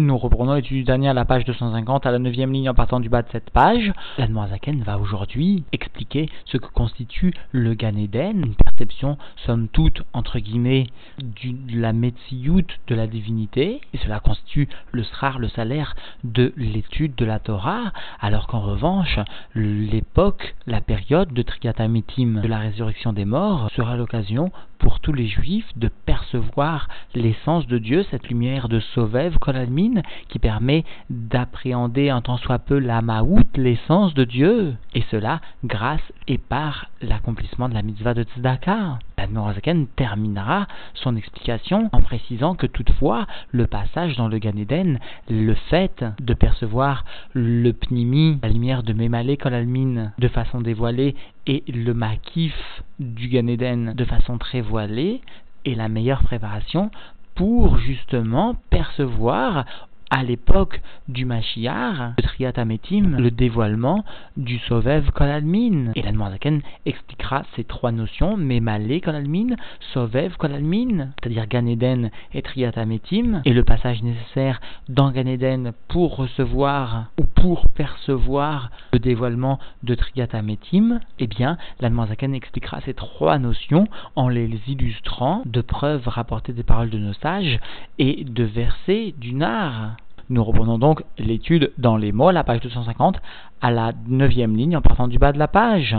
Nous 0.00 0.16
reprenons 0.16 0.54
l'étude 0.54 0.78
du 0.78 0.84
dernier 0.84 1.10
à 1.10 1.12
la 1.12 1.26
page 1.26 1.44
250, 1.44 2.06
à 2.06 2.10
la 2.10 2.18
neuvième 2.18 2.54
ligne 2.54 2.70
en 2.70 2.74
partant 2.74 3.00
du 3.00 3.10
bas 3.10 3.20
de 3.20 3.28
cette 3.32 3.50
page. 3.50 3.92
La 4.16 4.26
Zaken 4.48 4.82
va 4.82 4.96
aujourd'hui 4.96 5.64
expliquer 5.72 6.30
ce 6.46 6.56
que 6.56 6.68
constitue 6.68 7.34
le 7.52 7.74
Gan 7.74 7.96
Eden, 7.96 8.46
une 8.46 8.54
perception, 8.54 9.18
somme 9.44 9.68
toute, 9.68 10.02
entre 10.14 10.38
guillemets, 10.38 10.86
du, 11.18 11.52
de 11.52 11.78
la 11.78 11.92
Metsiout 11.92 12.64
de 12.86 12.94
la 12.94 13.06
divinité, 13.06 13.82
et 13.92 13.98
cela 13.98 14.20
constitue 14.20 14.70
le 14.90 15.04
srar, 15.04 15.38
le 15.38 15.48
salaire 15.48 15.94
de 16.24 16.54
l'étude 16.56 17.14
de 17.16 17.26
la 17.26 17.38
Torah, 17.38 17.92
alors 18.20 18.46
qu'en 18.46 18.60
revanche, 18.60 19.18
l'époque, 19.54 20.54
la 20.66 20.80
période 20.80 21.34
de 21.34 21.42
Triatamitim, 21.42 22.40
de 22.40 22.48
la 22.48 22.58
résurrection 22.58 23.12
des 23.12 23.26
morts, 23.26 23.68
sera 23.76 23.98
l'occasion 23.98 24.50
pour 24.80 25.00
tous 25.00 25.12
les 25.12 25.28
juifs 25.28 25.70
de 25.76 25.88
percevoir 25.88 26.88
l'essence 27.14 27.66
de 27.66 27.78
Dieu, 27.78 28.04
cette 28.10 28.28
lumière 28.28 28.68
de 28.68 28.80
Sovev 28.80 29.38
Kolalmin, 29.38 30.02
qui 30.28 30.38
permet 30.38 30.84
d'appréhender 31.08 32.10
un 32.10 32.22
tant 32.22 32.38
soit 32.38 32.58
peu 32.58 32.78
la 32.78 33.02
Maout, 33.02 33.46
l'essence 33.56 34.14
de 34.14 34.24
Dieu, 34.24 34.74
et 34.94 35.04
cela 35.10 35.40
grâce 35.64 36.00
et 36.26 36.38
par 36.38 36.86
l'accomplissement 37.02 37.68
de 37.68 37.74
la 37.74 37.82
mitzvah 37.82 38.14
de 38.14 38.24
Tzedaka. 38.24 38.98
L'Admorazaken 39.20 39.86
terminera 39.96 40.66
son 40.94 41.14
explication 41.14 41.90
en 41.92 42.00
précisant 42.00 42.54
que 42.54 42.66
toutefois, 42.66 43.26
le 43.50 43.66
passage 43.66 44.16
dans 44.16 44.28
le 44.28 44.38
Gan 44.38 44.56
Eden, 44.56 44.98
le 45.28 45.54
fait 45.68 46.04
de 46.20 46.32
percevoir 46.32 47.04
le 47.34 47.72
pnimi, 47.72 48.38
la 48.42 48.48
lumière 48.48 48.82
de 48.82 48.94
Memale 48.94 49.36
Kolalmin, 49.36 50.12
de 50.18 50.28
façon 50.28 50.62
dévoilée, 50.62 51.14
et 51.46 51.62
le 51.68 51.92
makif 51.94 52.54
du 52.98 53.28
Gan 53.28 53.46
Eden 53.46 53.94
de 53.94 54.04
façon 54.04 54.38
très 54.38 54.60
voilée, 54.60 55.20
est 55.64 55.74
la 55.74 55.88
meilleure 55.88 56.22
préparation 56.22 56.90
pour 57.34 57.78
justement 57.78 58.56
percevoir 58.70 59.64
à 60.10 60.24
l'époque 60.24 60.80
du 61.08 61.24
Mashiach, 61.24 62.14
le 62.18 62.22
Triatametim, 62.22 63.16
le 63.16 63.30
dévoilement 63.30 64.04
du 64.36 64.58
Sovev 64.58 65.10
Kolalmin. 65.12 65.92
Et 65.94 66.02
la 66.02 66.12
Noirzaken 66.12 66.62
expliquera 66.84 67.44
ces 67.54 67.64
trois 67.64 67.92
notions, 67.92 68.36
Memale 68.36 69.00
Kolalmin, 69.00 69.54
Sovev 69.92 70.36
Kolalmin, 70.36 71.08
c'est-à-dire 71.22 71.46
Ganeden 71.46 72.10
et 72.34 72.42
Triatametim, 72.42 73.42
et 73.44 73.52
le 73.52 73.64
passage 73.64 74.02
nécessaire 74.02 74.60
dans 74.88 75.12
Ganeden 75.12 75.72
pour 75.88 76.16
recevoir 76.16 77.06
ou 77.18 77.24
pour 77.24 77.68
percevoir 77.68 78.70
le 78.92 78.98
dévoilement 78.98 79.58
de 79.84 79.94
Triatametim. 79.94 81.00
Eh 81.18 81.26
bien, 81.28 81.56
la 81.80 81.88
Noirzaken 81.88 82.34
expliquera 82.34 82.80
ces 82.80 82.94
trois 82.94 83.38
notions 83.38 83.86
en 84.16 84.28
les 84.28 84.50
illustrant 84.66 85.42
de 85.46 85.60
preuves 85.60 86.08
rapportées 86.08 86.52
des 86.52 86.62
paroles 86.62 86.90
de 86.90 86.98
nos 86.98 87.14
sages 87.14 87.58
et 87.98 88.24
de 88.24 88.44
versets 88.44 89.14
du 89.16 89.34
Nar. 89.34 89.96
Nous 90.30 90.44
reprenons 90.44 90.78
donc 90.78 91.02
l'étude 91.18 91.72
dans 91.76 91.96
les 91.96 92.12
mots, 92.12 92.30
la 92.30 92.44
page 92.44 92.60
250, 92.60 93.20
à 93.60 93.72
la 93.72 93.92
neuvième 94.06 94.56
ligne 94.56 94.76
en 94.76 94.80
partant 94.80 95.08
du 95.08 95.18
bas 95.18 95.32
de 95.32 95.40
la 95.40 95.48
page. 95.48 95.96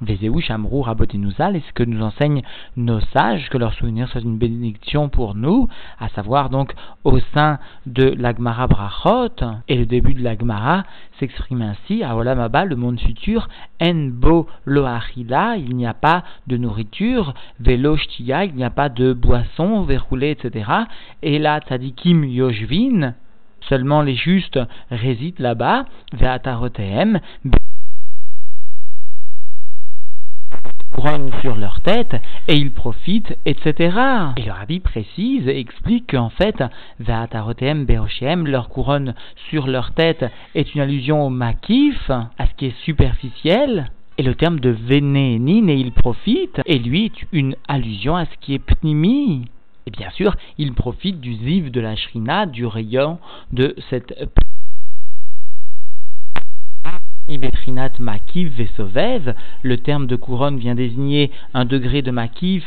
Vezeu 0.00 0.40
Shamrou 0.40 0.80
Rabotinuzal, 0.80 1.56
est 1.56 1.68
ce 1.68 1.72
que 1.74 1.82
nous 1.82 2.02
enseignent 2.02 2.42
nos 2.78 3.00
sages, 3.12 3.50
que 3.50 3.58
leur 3.58 3.74
souvenir 3.74 4.08
soit 4.08 4.22
une 4.22 4.38
bénédiction 4.38 5.10
pour 5.10 5.34
nous, 5.34 5.68
à 6.00 6.08
savoir 6.08 6.48
donc 6.48 6.72
au 7.04 7.18
sein 7.34 7.58
de 7.84 8.04
l'Agmara 8.04 8.68
Brachot, 8.68 9.28
et 9.68 9.76
le 9.76 9.84
début 9.84 10.14
de 10.14 10.22
l'Agmara 10.22 10.84
s'exprime 11.20 11.60
ainsi, 11.60 12.02
à 12.02 12.16
Olamaba, 12.16 12.64
le 12.64 12.76
monde 12.76 12.98
futur, 12.98 13.48
Enbo 13.82 14.48
Loachila, 14.64 15.58
il 15.58 15.76
n'y 15.76 15.86
a 15.86 15.94
pas 15.94 16.24
de 16.46 16.56
nourriture, 16.56 17.34
Velo 17.60 17.98
il 18.18 18.54
n'y 18.54 18.64
a 18.64 18.70
pas 18.70 18.88
de 18.88 19.12
boisson, 19.12 19.82
verroulé, 19.82 20.30
etc. 20.30 20.70
Et 21.22 21.38
là, 21.38 21.60
Tzadikim 21.60 22.24
Yoshvin, 22.24 23.14
Seulement 23.68 24.02
les 24.02 24.14
justes 24.14 24.60
résident 24.90 25.36
là-bas, 25.38 25.86
Veatarotehem, 26.12 27.20
couronne 30.94 31.30
sur 31.40 31.56
leur 31.56 31.80
tête 31.80 32.14
et 32.48 32.54
ils 32.54 32.70
profitent, 32.70 33.36
etc. 33.44 33.74
Et 34.36 34.42
le 34.42 34.52
rabbi 34.52 34.80
précise 34.80 35.48
et 35.48 35.58
explique 35.58 36.12
qu'en 36.12 36.30
fait, 36.30 36.62
Veatarotem 37.00 37.84
Beoshem, 37.84 38.46
leur 38.46 38.68
couronne 38.68 39.14
sur 39.50 39.66
leur 39.66 39.92
tête 39.92 40.24
est 40.54 40.74
une 40.74 40.80
allusion 40.80 41.26
au 41.26 41.30
makif, 41.30 42.10
à 42.10 42.46
ce 42.46 42.54
qui 42.56 42.66
est 42.66 42.82
superficiel. 42.84 43.90
Et 44.16 44.22
le 44.22 44.36
terme 44.36 44.60
de 44.60 44.70
vénénine 44.70 45.68
et 45.68 45.74
ils 45.74 45.92
profitent 45.92 46.60
est 46.66 46.78
lui 46.78 47.10
une 47.32 47.56
allusion 47.66 48.16
à 48.16 48.26
ce 48.26 48.36
qui 48.40 48.54
est 48.54 48.60
pnimi. 48.60 49.46
Et 49.86 49.90
bien 49.90 50.10
sûr, 50.10 50.34
il 50.58 50.72
profite 50.72 51.20
du 51.20 51.34
ziv 51.34 51.70
de 51.70 51.80
la 51.80 51.94
shrina, 51.96 52.46
du 52.46 52.66
rayon 52.66 53.18
de 53.52 53.74
cette 53.90 54.14
Ibetrinat 57.26 57.92
makif 57.98 58.54
vesovev, 58.54 59.34
le 59.62 59.78
terme 59.78 60.06
de 60.06 60.16
couronne 60.16 60.58
vient 60.58 60.74
désigner 60.74 61.30
un 61.54 61.64
degré 61.64 62.02
de 62.02 62.10
makif 62.10 62.64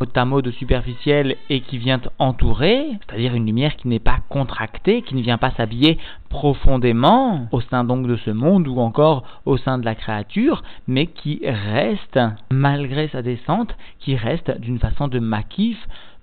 au 0.00 0.40
de 0.40 0.50
superficiel 0.52 1.36
et 1.50 1.60
qui 1.60 1.78
vient 1.78 2.00
entourer, 2.18 2.86
c'est-à-dire 3.00 3.34
une 3.34 3.46
lumière 3.46 3.76
qui 3.76 3.88
n'est 3.88 3.98
pas 3.98 4.18
contractée, 4.28 5.02
qui 5.02 5.16
ne 5.16 5.22
vient 5.22 5.38
pas 5.38 5.50
s'habiller 5.52 5.98
profondément 6.28 7.48
au 7.50 7.60
sein 7.60 7.82
donc 7.82 8.06
de 8.06 8.16
ce 8.16 8.30
monde 8.30 8.68
ou 8.68 8.78
encore 8.78 9.24
au 9.44 9.56
sein 9.56 9.78
de 9.78 9.84
la 9.84 9.96
créature, 9.96 10.62
mais 10.86 11.06
qui 11.06 11.40
reste, 11.44 12.20
malgré 12.50 13.08
sa 13.08 13.22
descente, 13.22 13.74
qui 13.98 14.14
reste 14.14 14.60
d'une 14.60 14.78
façon 14.78 15.08
de 15.08 15.18
makif, 15.18 15.78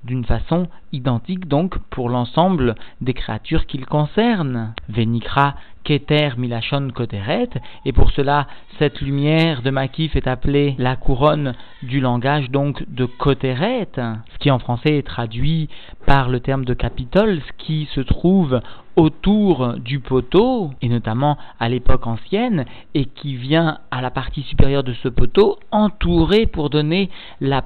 d'une 0.05 0.23
façon 0.25 0.67
identique 0.91 1.47
donc 1.47 1.77
pour 1.89 2.09
l'ensemble 2.09 2.75
des 3.01 3.13
créatures 3.13 3.65
qu'il 3.65 3.85
concerne. 3.85 4.73
Venikra 4.87 5.55
Keter 5.83 6.31
Milachon 6.37 6.89
Koteret, 6.93 7.49
et 7.85 7.91
pour 7.91 8.11
cela 8.11 8.47
cette 8.79 9.01
lumière 9.01 9.61
de 9.61 9.69
Makif 9.69 10.15
est 10.15 10.27
appelée 10.27 10.75
la 10.79 10.95
couronne 10.95 11.53
du 11.83 12.01
langage 12.01 12.49
donc 12.49 12.83
de 12.89 13.05
Koteret, 13.05 13.89
ce 13.95 14.37
qui 14.39 14.49
en 14.49 14.59
français 14.59 14.97
est 14.97 15.07
traduit 15.07 15.69
par 16.07 16.29
le 16.29 16.39
terme 16.39 16.65
de 16.65 16.73
capitole, 16.73 17.39
ce 17.39 17.63
qui 17.63 17.87
se 17.93 18.01
trouve 18.01 18.61
autour 18.95 19.73
du 19.77 19.99
poteau, 19.99 20.71
et 20.81 20.89
notamment 20.89 21.37
à 21.59 21.69
l'époque 21.69 22.07
ancienne, 22.07 22.65
et 22.93 23.05
qui 23.05 23.35
vient 23.35 23.79
à 23.91 24.01
la 24.01 24.09
partie 24.09 24.43
supérieure 24.43 24.83
de 24.83 24.93
ce 24.93 25.09
poteau 25.09 25.59
entourer 25.71 26.47
pour 26.47 26.69
donner 26.69 27.09
la 27.41 27.63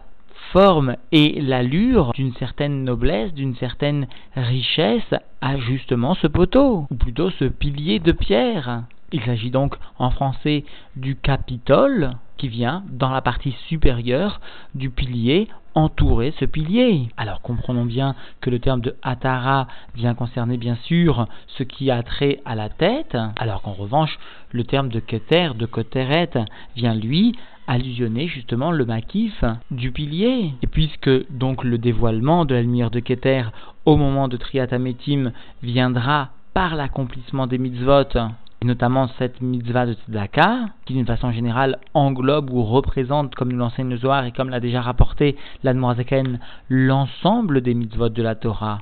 forme 0.52 0.96
et 1.12 1.42
l'allure 1.42 2.12
d'une 2.14 2.34
certaine 2.34 2.84
noblesse, 2.84 3.34
d'une 3.34 3.56
certaine 3.56 4.08
richesse 4.36 5.14
à 5.42 5.58
justement 5.58 6.16
ce 6.16 6.28
poteau, 6.28 6.88
ou 6.90 6.96
plutôt 6.96 7.30
ce 7.32 7.46
pilier 7.46 8.00
de 8.00 8.12
pierre. 8.12 8.84
Il 9.12 9.22
s'agit 9.22 9.52
donc 9.52 9.76
en 9.98 10.12
français 10.12 10.66
du 10.96 11.16
capitole 11.16 12.12
qui 12.38 12.48
vient 12.48 12.84
dans 12.90 13.09
la 13.09 13.22
partie 13.22 13.56
supérieure 13.68 14.40
du 14.76 14.90
pilier 14.90 15.48
entourer 15.76 16.34
ce 16.40 16.46
pilier. 16.46 17.09
Alors 17.18 17.42
comprenons 17.42 17.86
bien 17.86 18.16
que 18.42 18.50
le 18.50 18.59
terme 18.59 18.82
de 18.82 18.96
Atara 19.02 19.68
vient 19.96 20.14
concerner 20.14 20.58
bien 20.58 20.76
sûr 20.84 21.28
ce 21.48 21.64
qui 21.64 21.92
a 21.92 22.02
trait 22.04 22.40
à 22.46 22.56
la 22.56 22.70
tête, 22.70 23.18
alors 23.38 23.62
qu'en 23.62 23.74
revanche 23.74 24.18
le 24.52 24.64
terme 24.64 24.90
de 24.90 25.00
Keter, 25.00 25.52
de 25.56 25.66
Koteret, 25.66 26.32
vient 26.76 26.96
lui 26.96 27.36
allusionner 27.69 28.28
justement 28.28 28.72
le 28.72 28.84
maquif 28.84 29.46
du 29.69 29.91
pilier. 29.91 30.53
Et 30.63 30.68
puisque 30.68 31.31
donc 31.31 31.63
le 31.63 31.78
dévoilement 31.78 32.44
de 32.44 32.56
la 32.56 32.63
lumière 32.63 32.90
de 32.90 33.00
Keter 33.00 33.44
au 33.85 33.96
moment 33.96 34.28
de 34.28 34.38
Triatametim 34.38 35.31
viendra 35.62 36.29
par 36.56 36.75
l'accomplissement 36.75 37.46
des 37.46 37.59
mitzvot, 37.59 38.18
et 38.62 38.66
notamment 38.66 39.08
cette 39.19 39.40
mitzvah 39.40 39.85
de 39.85 39.94
Tzedaka, 39.94 40.66
qui 40.85 40.94
d'une 40.94 41.06
façon 41.06 41.31
générale 41.31 41.78
englobe 41.94 42.50
ou 42.50 42.63
représente, 42.63 43.35
comme 43.35 43.52
nous 43.52 43.59
l'enseigne 43.59 43.90
le 43.90 43.97
Zohar 43.97 44.25
et 44.25 44.31
comme 44.31 44.50
l'a 44.50 44.59
déjà 44.59 44.81
rapporté 44.81 45.38
l'Admorazaken, 45.63 46.40
l'ensemble 46.69 47.62
des 47.62 47.75
mitzvot 47.75 48.09
de 48.09 48.24
la 48.24 48.34
Torah. 48.34 48.81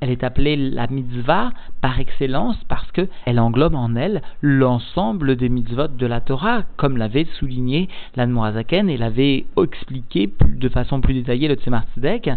Elle 0.00 0.10
est 0.10 0.24
appelée 0.24 0.56
la 0.56 0.86
mitzvah 0.86 1.52
par 1.80 1.98
excellence 1.98 2.56
parce 2.68 2.90
qu'elle 2.92 3.40
englobe 3.40 3.74
en 3.74 3.94
elle 3.96 4.22
l'ensemble 4.42 5.36
des 5.36 5.48
mitzvot 5.48 5.88
de 5.88 6.06
la 6.06 6.20
Torah, 6.20 6.62
comme 6.76 6.96
l'avait 6.96 7.26
souligné 7.38 7.88
l'Anmoazaken 8.16 8.90
et 8.90 8.96
l'avait 8.96 9.46
expliqué 9.56 10.30
de 10.46 10.68
façon 10.68 11.00
plus 11.00 11.14
détaillée 11.14 11.48
le 11.48 11.54
Tzemar 11.54 11.84
Tzedek. 11.94 12.30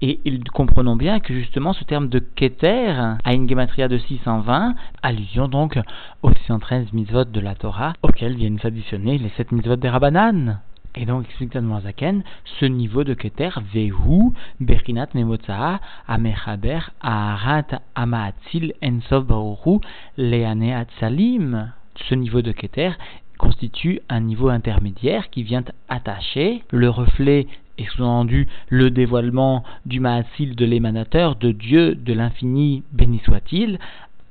Et 0.00 0.20
comprenons 0.52 0.96
bien 0.96 1.20
que 1.20 1.32
justement 1.34 1.72
ce 1.72 1.84
terme 1.84 2.08
de 2.08 2.18
Keter 2.18 3.16
a 3.24 3.34
une 3.34 3.48
gematria 3.48 3.88
de 3.88 3.98
620, 3.98 4.74
allusion 5.02 5.48
donc 5.48 5.78
aux 6.22 6.32
613 6.32 6.92
mitzvot 6.92 7.24
de 7.24 7.40
la 7.40 7.54
Torah 7.54 7.92
auxquels 8.02 8.34
viennent 8.34 8.58
s'additionner 8.58 9.18
les 9.18 9.30
7 9.36 9.52
mitzvot 9.52 9.76
des 9.76 9.88
Rabbanan. 9.88 10.60
Et 10.94 11.06
donc, 11.06 11.24
explique 11.24 11.54
Zaken, 11.54 12.22
ce 12.60 12.66
niveau 12.66 13.02
de 13.02 13.14
Keter, 13.14 13.50
Vehu, 13.72 14.32
Berinat 14.60 15.08
Memotzaha, 15.14 15.80
Amechaber, 16.06 16.80
Aharat, 17.00 17.80
Amaatzil, 17.94 18.74
Ensov 18.84 19.24
Baoru, 19.24 19.80
Leane 20.18 20.70
Atzalim. 20.70 21.72
Ce 21.96 22.14
niveau 22.14 22.42
de 22.42 22.52
Keter 22.52 22.92
constitue 23.38 24.00
un 24.10 24.20
niveau 24.20 24.50
intermédiaire 24.50 25.30
qui 25.30 25.42
vient 25.42 25.64
attacher 25.88 26.62
le 26.70 26.90
reflet 26.90 27.46
et 27.78 27.86
sous-entendu 27.86 28.46
le 28.68 28.90
dévoilement 28.90 29.64
du 29.86 29.98
Mahasil 29.98 30.54
de 30.54 30.64
l'émanateur 30.66 31.36
de 31.36 31.52
Dieu 31.52 31.94
de 31.94 32.12
l'infini, 32.12 32.82
béni 32.92 33.20
soit-il, 33.24 33.78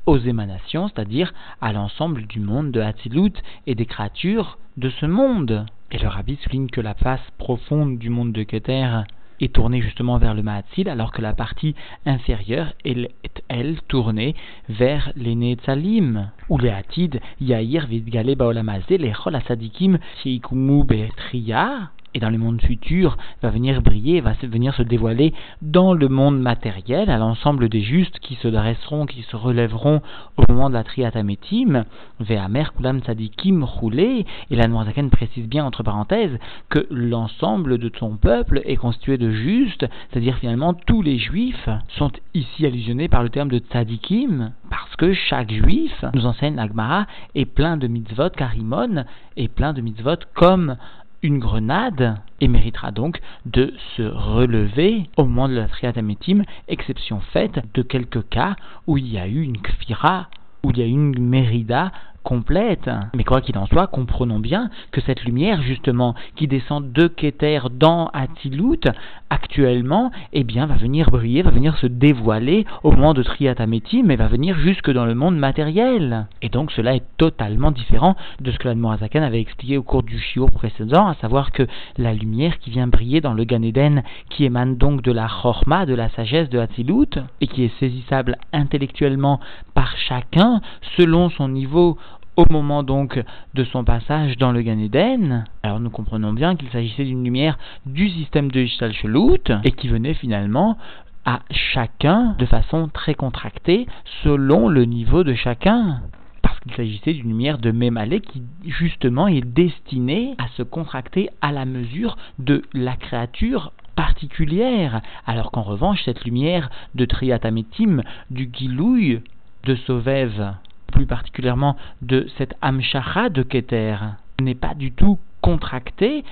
aux 0.06 0.18
émanations, 0.18 0.88
c'est-à-dire 0.88 1.34
à, 1.60 1.74
l'ensemble 1.74 2.28
du 2.28 2.40
monde 2.40 2.72
de 2.72 2.81
Hatzilut 2.81 3.34
et 3.68 3.75
des 3.75 3.86
créatures 3.86 4.58
de 4.78 4.90
ce 4.90 5.06
monde. 5.06 5.66
Et 5.92 5.98
le 5.98 6.08
rabbi 6.08 6.38
souligne 6.38 6.70
que 6.70 6.80
la 6.80 6.94
face 6.94 7.20
profonde 7.38 7.98
du 7.98 8.10
monde 8.10 8.32
de 8.32 8.44
Keter 8.44 9.02
est 9.42 9.54
tournée 9.54 9.82
justement 9.82 10.18
vers 10.18 10.34
le 10.34 10.44
Mahatzil, 10.44 10.88
alors 10.88 11.12
que 11.12 11.22
la 11.22 11.34
partie 11.34 11.76
inférieure 12.06 12.74
est, 12.86 13.10
elle, 13.50 13.82
tournée 13.88 14.36
vers 14.70 15.12
les 15.16 15.36
Netzalim, 15.36 16.32
ou 16.48 16.58
les 16.58 16.70
Hatid, 16.70 17.20
Vidgale, 17.40 18.36
Baolamazé, 18.36 18.98
les 18.98 19.14
Asadikim, 19.26 20.00
Sheikumu, 20.24 20.86
Betria, 20.86 21.92
et 22.13 22.19
dans 22.19 22.30
le 22.30 22.38
monde 22.38 22.62
futur 22.62 23.18
va 23.42 23.50
venir 23.50 23.81
briller, 23.81 24.22
va 24.22 24.34
venir 24.44 24.74
se 24.75 24.84
dévoiler 24.84 25.34
dans 25.62 25.94
le 25.94 26.08
monde 26.08 26.40
matériel 26.40 27.10
à 27.10 27.18
l'ensemble 27.18 27.69
des 27.69 27.81
justes 27.81 28.19
qui 28.19 28.36
se 28.36 28.48
dresseront, 28.48 29.06
qui 29.06 29.22
se 29.24 29.36
relèveront 29.36 30.02
au 30.38 30.44
moment 30.50 30.69
de 30.69 30.74
la 30.74 30.84
triatamétime, 30.84 31.86
Ve'amer 32.19 32.74
kulam 32.75 33.00
tzadikim 33.00 33.63
roulé, 33.63 34.25
et 34.50 34.56
la 34.56 34.68
Noirzaken 34.68 35.10
précise 35.10 35.48
bien 35.48 35.66
entre 35.66 35.84
parenthèses 35.84 36.38
que 36.69 36.88
l'ensemble 36.90 37.78
de 37.78 37.90
ton 37.90 38.18
peuple 38.18 38.62
est 38.66 38.75
constitué 38.75 39.18
de 39.18 39.31
justes, 39.31 39.86
c'est-à-dire 40.10 40.38
finalement 40.38 40.74
tous 40.74 41.02
les 41.02 41.18
juifs 41.18 41.69
sont 41.98 42.12
ici 42.34 42.66
allusionnés 42.66 43.08
par 43.08 43.24
le 43.24 43.30
terme 43.30 43.50
de 43.50 43.60
tzadikim, 43.60 44.52
parce 44.69 44.96
que 44.96 45.13
chaque 45.13 45.52
juif, 45.52 46.06
nous 46.13 46.25
enseigne 46.25 46.56
l'Agmara, 46.56 47.06
est 47.36 47.46
plein 47.46 47.78
de 47.78 47.88
mitzvot 47.88 48.30
karimon, 48.30 49.06
est 49.38 49.48
plein 49.48 49.74
de 49.74 49.81
mitzvot 49.81 50.18
comme 50.34 50.78
une 51.24 51.40
grenade 51.40 52.18
et 52.40 52.48
méritera 52.48 52.92
donc 52.92 53.20
de 53.46 53.74
se 53.96 54.02
relever 54.02 55.10
au 55.18 55.26
moment 55.26 55.48
de 55.48 55.56
la 55.56 55.68
triadamétime, 55.68 56.44
exception 56.68 57.20
faite 57.34 57.60
de 57.74 57.82
quelques 57.82 58.28
cas 58.30 58.56
où 58.88 58.98
il 58.98 59.08
y 59.08 59.18
a 59.18 59.28
eu 59.28 59.42
une 59.42 59.58
kfira, 59.58 60.28
où 60.64 60.72
il 60.72 60.78
y 60.78 60.82
a 60.82 60.86
eu 60.86 60.90
une 60.90 61.20
mérida 61.20 61.92
complète. 62.24 62.90
Mais 63.16 63.24
quoi 63.24 63.42
qu'il 63.42 63.58
en 63.58 63.66
soit, 63.66 63.88
comprenons 63.88 64.40
bien 64.40 64.70
que 64.92 65.02
cette 65.02 65.24
lumière, 65.24 65.62
justement, 65.62 66.16
qui 66.36 66.48
descend 66.48 66.92
de 66.92 67.08
Keter 67.08 67.62
dans 67.72 68.08
Atilut, 68.14 68.82
actuellement, 69.30 70.12
eh 70.34 70.44
bien, 70.44 70.66
va 70.66 70.76
venir 70.76 71.10
briller, 71.10 71.42
va 71.42 71.52
venir 71.52 71.78
se 71.78 71.88
dévoiler 71.88 72.66
au 72.84 72.92
moment 72.92 73.14
de 73.14 73.24
Triataméti, 73.24 74.04
mais 74.04 74.16
va 74.16 74.28
venir 74.28 74.58
jusque 74.60 74.92
dans 74.92 75.06
le 75.06 75.16
monde 75.16 75.38
matériel. 75.38 76.28
Et 76.42 76.50
donc, 76.50 76.72
cela 76.72 76.96
est 76.96 77.06
totalement 77.18 77.72
différent 77.72 78.16
de 78.42 78.52
ce 78.52 78.60
que 78.60 78.68
l'Admorazakan 78.68 79.22
avait 79.24 79.40
expliqué 79.40 79.78
au 79.78 79.84
cours 79.84 80.04
du 80.04 80.20
chiot 80.20 80.48
précédent, 80.48 81.08
à 81.08 81.16
savoir 81.16 81.52
que 81.52 81.64
la 81.98 82.14
lumière 82.14 82.60
qui 82.60 82.70
vient 82.70 82.88
briller 82.88 83.22
dans 83.22 83.34
le 83.34 83.46
Gan 83.46 83.62
Eden, 83.62 84.04
qui 84.30 84.46
émane 84.46 84.78
donc 84.78 85.02
de 85.02 85.12
la 85.12 85.28
Chorma, 85.28 85.86
de 85.86 85.96
la 85.96 86.10
sagesse 86.10 86.50
de 86.50 86.60
Atilut, 86.60 87.20
et 87.40 87.48
qui 87.48 87.64
est 87.64 87.80
saisissable 87.80 88.38
intellectuellement 88.54 89.40
par 89.74 89.96
chacun, 89.98 90.62
selon 90.98 91.30
son 91.30 91.48
niveau 91.48 91.98
au 92.38 92.45
moment 92.50 92.83
donc 92.83 93.22
de 93.54 93.63
son 93.66 93.83
passage 93.83 94.38
dans 94.38 94.51
le 94.51 94.62
Gan 94.62 94.80
Eden, 94.80 95.45
alors 95.63 95.80
nous 95.80 95.89
comprenons 95.89 96.33
bien 96.33 96.56
qu'il 96.56 96.69
s'agissait 96.69 97.04
d'une 97.04 97.24
lumière 97.24 97.57
du 97.86 98.10
système 98.10 98.51
de 98.51 98.66
Shelut 98.66 99.51
et 99.63 99.72
qui 99.72 99.88
venait 99.88 100.13
finalement 100.13 100.78
à 101.25 101.42
chacun 101.51 102.36
de 102.39 102.45
façon 102.45 102.89
très 102.92 103.13
contractée 103.13 103.86
selon 104.24 104.69
le 104.69 104.86
niveau 104.86 105.24
de 105.24 105.33
chacun. 105.33 106.01
Parce 106.42 106.60
qu'il 106.62 106.74
s'agissait 106.74 107.13
d'une 107.13 107.28
lumière 107.28 107.57
de 107.57 107.72
Mémalé 107.72 108.22
qui 108.22 108.42
justement 108.66 109.27
est 109.27 109.45
destinée 109.45 110.36
à 110.38 110.48
se 110.57 110.63
contracter 110.63 111.30
à 111.42 111.51
la 111.51 111.66
mesure 111.66 112.18
de 112.39 112.63
la 112.74 112.95
créature 112.95 113.72
particulière, 113.95 115.01
alors 115.27 115.51
qu'en 115.51 115.62
revanche 115.62 116.01
cette 116.06 116.24
lumière 116.24 116.69
de 116.95 117.06
Triatametim, 117.06 118.04
du 118.31 118.50
Gilouï, 118.51 119.22
de 119.66 119.75
Sauvève, 119.75 120.56
plus 120.92 121.06
particulièrement 121.06 121.76
de 122.02 122.28
cette 122.38 122.56
Amshacha 122.62 123.30
de 123.30 123.44
Keter, 123.44 123.98
n'est 124.42 124.56
pas 124.56 124.74
du 124.74 124.92
tout 124.92 125.18
contractée 125.42 126.24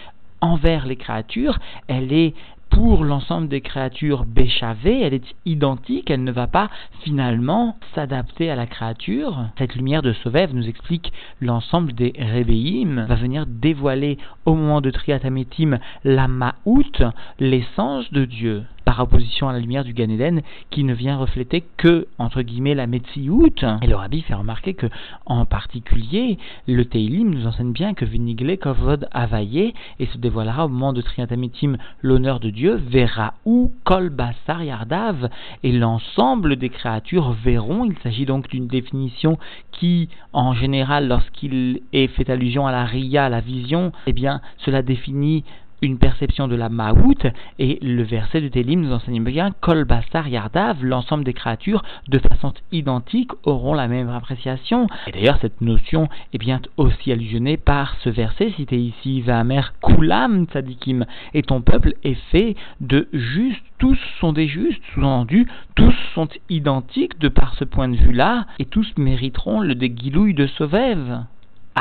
envers 0.42 0.86
les 0.86 0.96
créatures, 0.96 1.60
elle 1.88 2.14
est 2.14 2.34
pour 2.70 3.04
l'ensemble 3.04 3.48
des 3.48 3.62
créatures 3.62 4.26
béchavées, 4.26 5.02
elle 5.02 5.16
est 5.16 5.36
identique, 5.46 6.10
elle 6.10 6.24
ne 6.24 6.32
va 6.32 6.48
pas 6.48 6.70
finalement 7.04 7.76
s'adapter 7.96 8.52
à 8.52 8.56
la 8.56 8.68
créature. 8.68 9.48
Cette 9.58 9.76
lumière 9.76 10.02
de 10.02 10.14
Sauvev 10.14 10.54
nous 10.54 10.68
explique 10.68 11.12
l'ensemble 11.42 11.94
des 11.94 12.14
Rébéim, 12.18 13.06
va 13.08 13.16
venir 13.16 13.46
dévoiler 13.48 14.18
au 14.46 14.54
moment 14.54 14.82
de 14.82 14.92
Triatamétim 14.92 15.80
la 16.04 16.28
Ma'out, 16.28 17.04
l'essence 17.40 18.12
de 18.14 18.26
Dieu 18.26 18.64
par 18.90 19.02
opposition 19.02 19.48
à 19.48 19.54
la 19.54 19.60
lumière 19.60 19.84
du 19.84 19.94
Gan 19.94 20.10
Eden, 20.10 20.42
qui 20.72 20.84
ne 20.84 20.96
vient 20.96 21.16
refléter 21.16 21.64
que, 21.78 22.08
entre 22.18 22.42
guillemets, 22.42 22.74
la 22.74 22.88
Metsiout. 22.88 23.46
Et 23.84 23.88
le 23.88 23.96
rabbi 23.96 24.24
fait 24.24 24.34
remarquer 24.34 24.74
que, 24.74 24.88
en 25.28 25.46
particulier, 25.46 26.40
le 26.68 26.84
Teilim 26.86 27.30
nous 27.30 27.46
enseigne 27.46 27.72
bien 27.72 27.94
que 27.94 28.04
Vinigle 28.04 28.58
Kovod 28.58 29.08
Avaye, 29.12 29.76
et 30.00 30.06
se 30.08 30.18
dévoilera 30.18 30.66
au 30.66 30.70
moment 30.70 30.92
de 30.92 31.02
Triantamitim 31.02 31.78
l'honneur 32.02 32.40
de 32.40 32.50
Dieu, 32.50 32.82
verra 32.84 33.36
où 33.46 33.72
Kol 33.84 34.10
Basar 34.10 34.64
Yardav, 34.64 35.30
et 35.62 35.72
l'ensemble 35.72 36.56
des 36.56 36.70
créatures 36.70 37.34
verront. 37.34 37.86
Il 37.86 37.96
s'agit 38.00 38.26
donc 38.26 38.50
d'une 38.50 38.66
définition 38.66 39.38
qui, 39.72 40.10
en 40.34 40.56
général, 40.56 41.08
lorsqu'il 41.08 41.82
est 41.94 42.08
fait 42.08 42.28
allusion 42.32 42.66
à 42.66 42.72
la 42.72 42.86
Ria, 42.86 43.30
la 43.30 43.40
vision, 43.40 43.92
eh 44.08 44.14
bien, 44.14 44.42
cela 44.58 44.82
définit 44.82 45.44
une 45.82 45.98
perception 45.98 46.48
de 46.48 46.56
la 46.56 46.70
Maout, 46.70 47.28
et 47.58 47.80
le 47.82 48.04
verset 48.04 48.42
de 48.42 48.48
Télim 48.48 48.82
nous 48.82 48.94
enseigne 48.94 49.24
bien 49.24 49.52
Kol 49.62 49.86
Basar 49.86 50.28
Yardav, 50.28 50.84
l'ensemble 50.84 51.24
des 51.24 51.34
créatures, 51.34 51.84
de 52.08 52.20
façon 52.20 52.54
identique, 52.72 53.32
auront 53.44 53.74
la 53.74 53.88
même 53.88 54.10
appréciation. 54.10 54.88
Et 55.08 55.12
d'ailleurs, 55.12 55.40
cette 55.42 55.62
notion 55.62 56.10
est 56.34 56.38
bien 56.38 56.62
aussi 56.78 57.12
allusionnée 57.12 57.58
par 57.58 57.96
ce 58.04 58.10
verset 58.10 58.52
cité 58.52 58.78
ici 58.78 59.22
Vamer 59.22 59.74
Kulam 59.82 60.46
Tzadikim, 60.46 61.06
et 61.34 61.44
ton 61.44 61.62
peuple 61.62 61.94
est 62.04 62.20
fait 62.32 62.56
de 62.82 63.08
justes, 63.14 63.64
tous 63.78 64.00
sont 64.20 64.34
des 64.34 64.48
justes, 64.48 64.82
sous-entendu, 64.94 65.48
tous 65.76 65.96
sont 66.14 66.28
identiques 66.50 67.20
de 67.20 67.30
par 67.30 67.56
ce 67.56 67.64
point 67.64 67.88
de 67.88 67.96
vue-là, 67.96 68.46
et 68.60 68.66
tous 68.66 68.92
mériteront 68.98 69.62
le 69.62 69.76
déguilouille 69.76 70.34
de 70.34 70.48
Sauvève. 70.48 71.24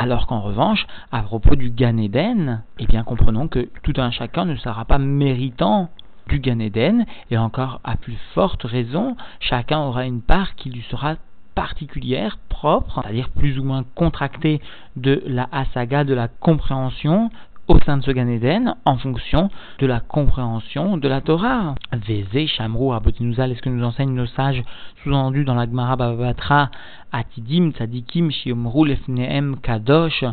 Alors 0.01 0.27
qu'en 0.27 0.39
revanche, 0.39 0.87
à 1.11 1.21
propos 1.23 1.57
du 1.57 1.71
Gan 1.71 1.97
Eden, 1.97 2.63
eh 2.79 2.85
bien 2.85 3.03
comprenons 3.03 3.49
que 3.49 3.67
tout 3.83 3.91
un 3.97 4.11
chacun 4.11 4.45
ne 4.45 4.55
sera 4.55 4.85
pas 4.85 4.97
méritant 4.97 5.89
du 6.29 6.39
Gan 6.39 6.59
Eden, 6.59 7.05
et 7.31 7.37
encore 7.37 7.81
à 7.83 7.97
plus 7.97 8.17
forte 8.33 8.63
raison, 8.63 9.17
chacun 9.41 9.81
aura 9.81 10.05
une 10.05 10.21
part 10.21 10.55
qui 10.55 10.69
lui 10.69 10.85
sera 10.89 11.15
particulière, 11.53 12.37
propre, 12.47 13.01
c'est-à-dire 13.03 13.27
plus 13.27 13.59
ou 13.59 13.63
moins 13.65 13.83
contractée 13.93 14.61
de 14.95 15.21
la 15.25 15.49
asaga, 15.51 16.05
de 16.05 16.13
la 16.13 16.29
compréhension, 16.29 17.29
au 17.69 17.79
sein 17.85 17.97
de 17.97 18.03
ce 18.03 18.11
Gan 18.11 18.27
Eden 18.27 18.75
en 18.83 18.97
fonction 18.97 19.49
de 19.77 19.85
la 19.85 19.99
compréhension 19.99 20.97
de 20.97 21.07
la 21.07 21.21
Torah. 21.21 21.75
Vézé, 21.93 22.47
Shamrou, 22.47 22.93
Abotinuzal, 22.93 23.51
est-ce 23.51 23.61
que 23.61 23.69
nous 23.69 23.85
enseignent 23.85 24.15
nos 24.15 24.25
sages 24.25 24.63
sous-entendus 25.03 25.45
dans 25.45 25.53
la 25.53 25.65
Gemara 25.65 25.95
Babatra, 25.95 26.71
Atidim, 27.11 27.71
Tzadikim, 27.71 28.31
Shiomrou, 28.31 28.85
Lefneem, 28.85 29.57
Kadosh, 29.61 30.25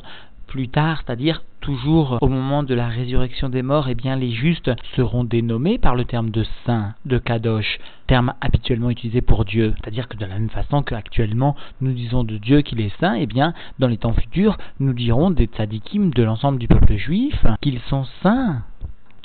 plus 0.46 0.68
tard, 0.68 1.02
c'est-à-dire 1.04 1.42
toujours 1.60 2.18
au 2.20 2.28
moment 2.28 2.62
de 2.62 2.74
la 2.74 2.86
résurrection 2.86 3.48
des 3.48 3.62
morts, 3.62 3.88
eh 3.88 3.94
bien 3.94 4.16
les 4.16 4.30
justes 4.30 4.70
seront 4.94 5.24
dénommés 5.24 5.78
par 5.78 5.96
le 5.96 6.04
terme 6.04 6.30
de 6.30 6.44
saint, 6.64 6.94
de 7.04 7.18
kadosh, 7.18 7.78
terme 8.06 8.34
habituellement 8.40 8.90
utilisé 8.90 9.20
pour 9.20 9.44
Dieu. 9.44 9.74
C'est-à-dire 9.76 10.08
que 10.08 10.16
de 10.16 10.24
la 10.24 10.34
même 10.34 10.50
façon 10.50 10.82
qu'actuellement 10.82 11.56
nous 11.80 11.92
disons 11.92 12.22
de 12.24 12.36
Dieu 12.36 12.62
qu'il 12.62 12.80
est 12.80 12.96
saint, 13.00 13.14
eh 13.14 13.26
bien 13.26 13.52
dans 13.78 13.88
les 13.88 13.98
temps 13.98 14.12
futurs 14.12 14.58
nous 14.78 14.92
dirons 14.92 15.30
des 15.30 15.46
tzadikim 15.46 16.10
de 16.10 16.22
l'ensemble 16.22 16.58
du 16.58 16.68
peuple 16.68 16.96
juif 16.96 17.44
qu'ils 17.60 17.80
sont 17.80 18.04
saints 18.22 18.62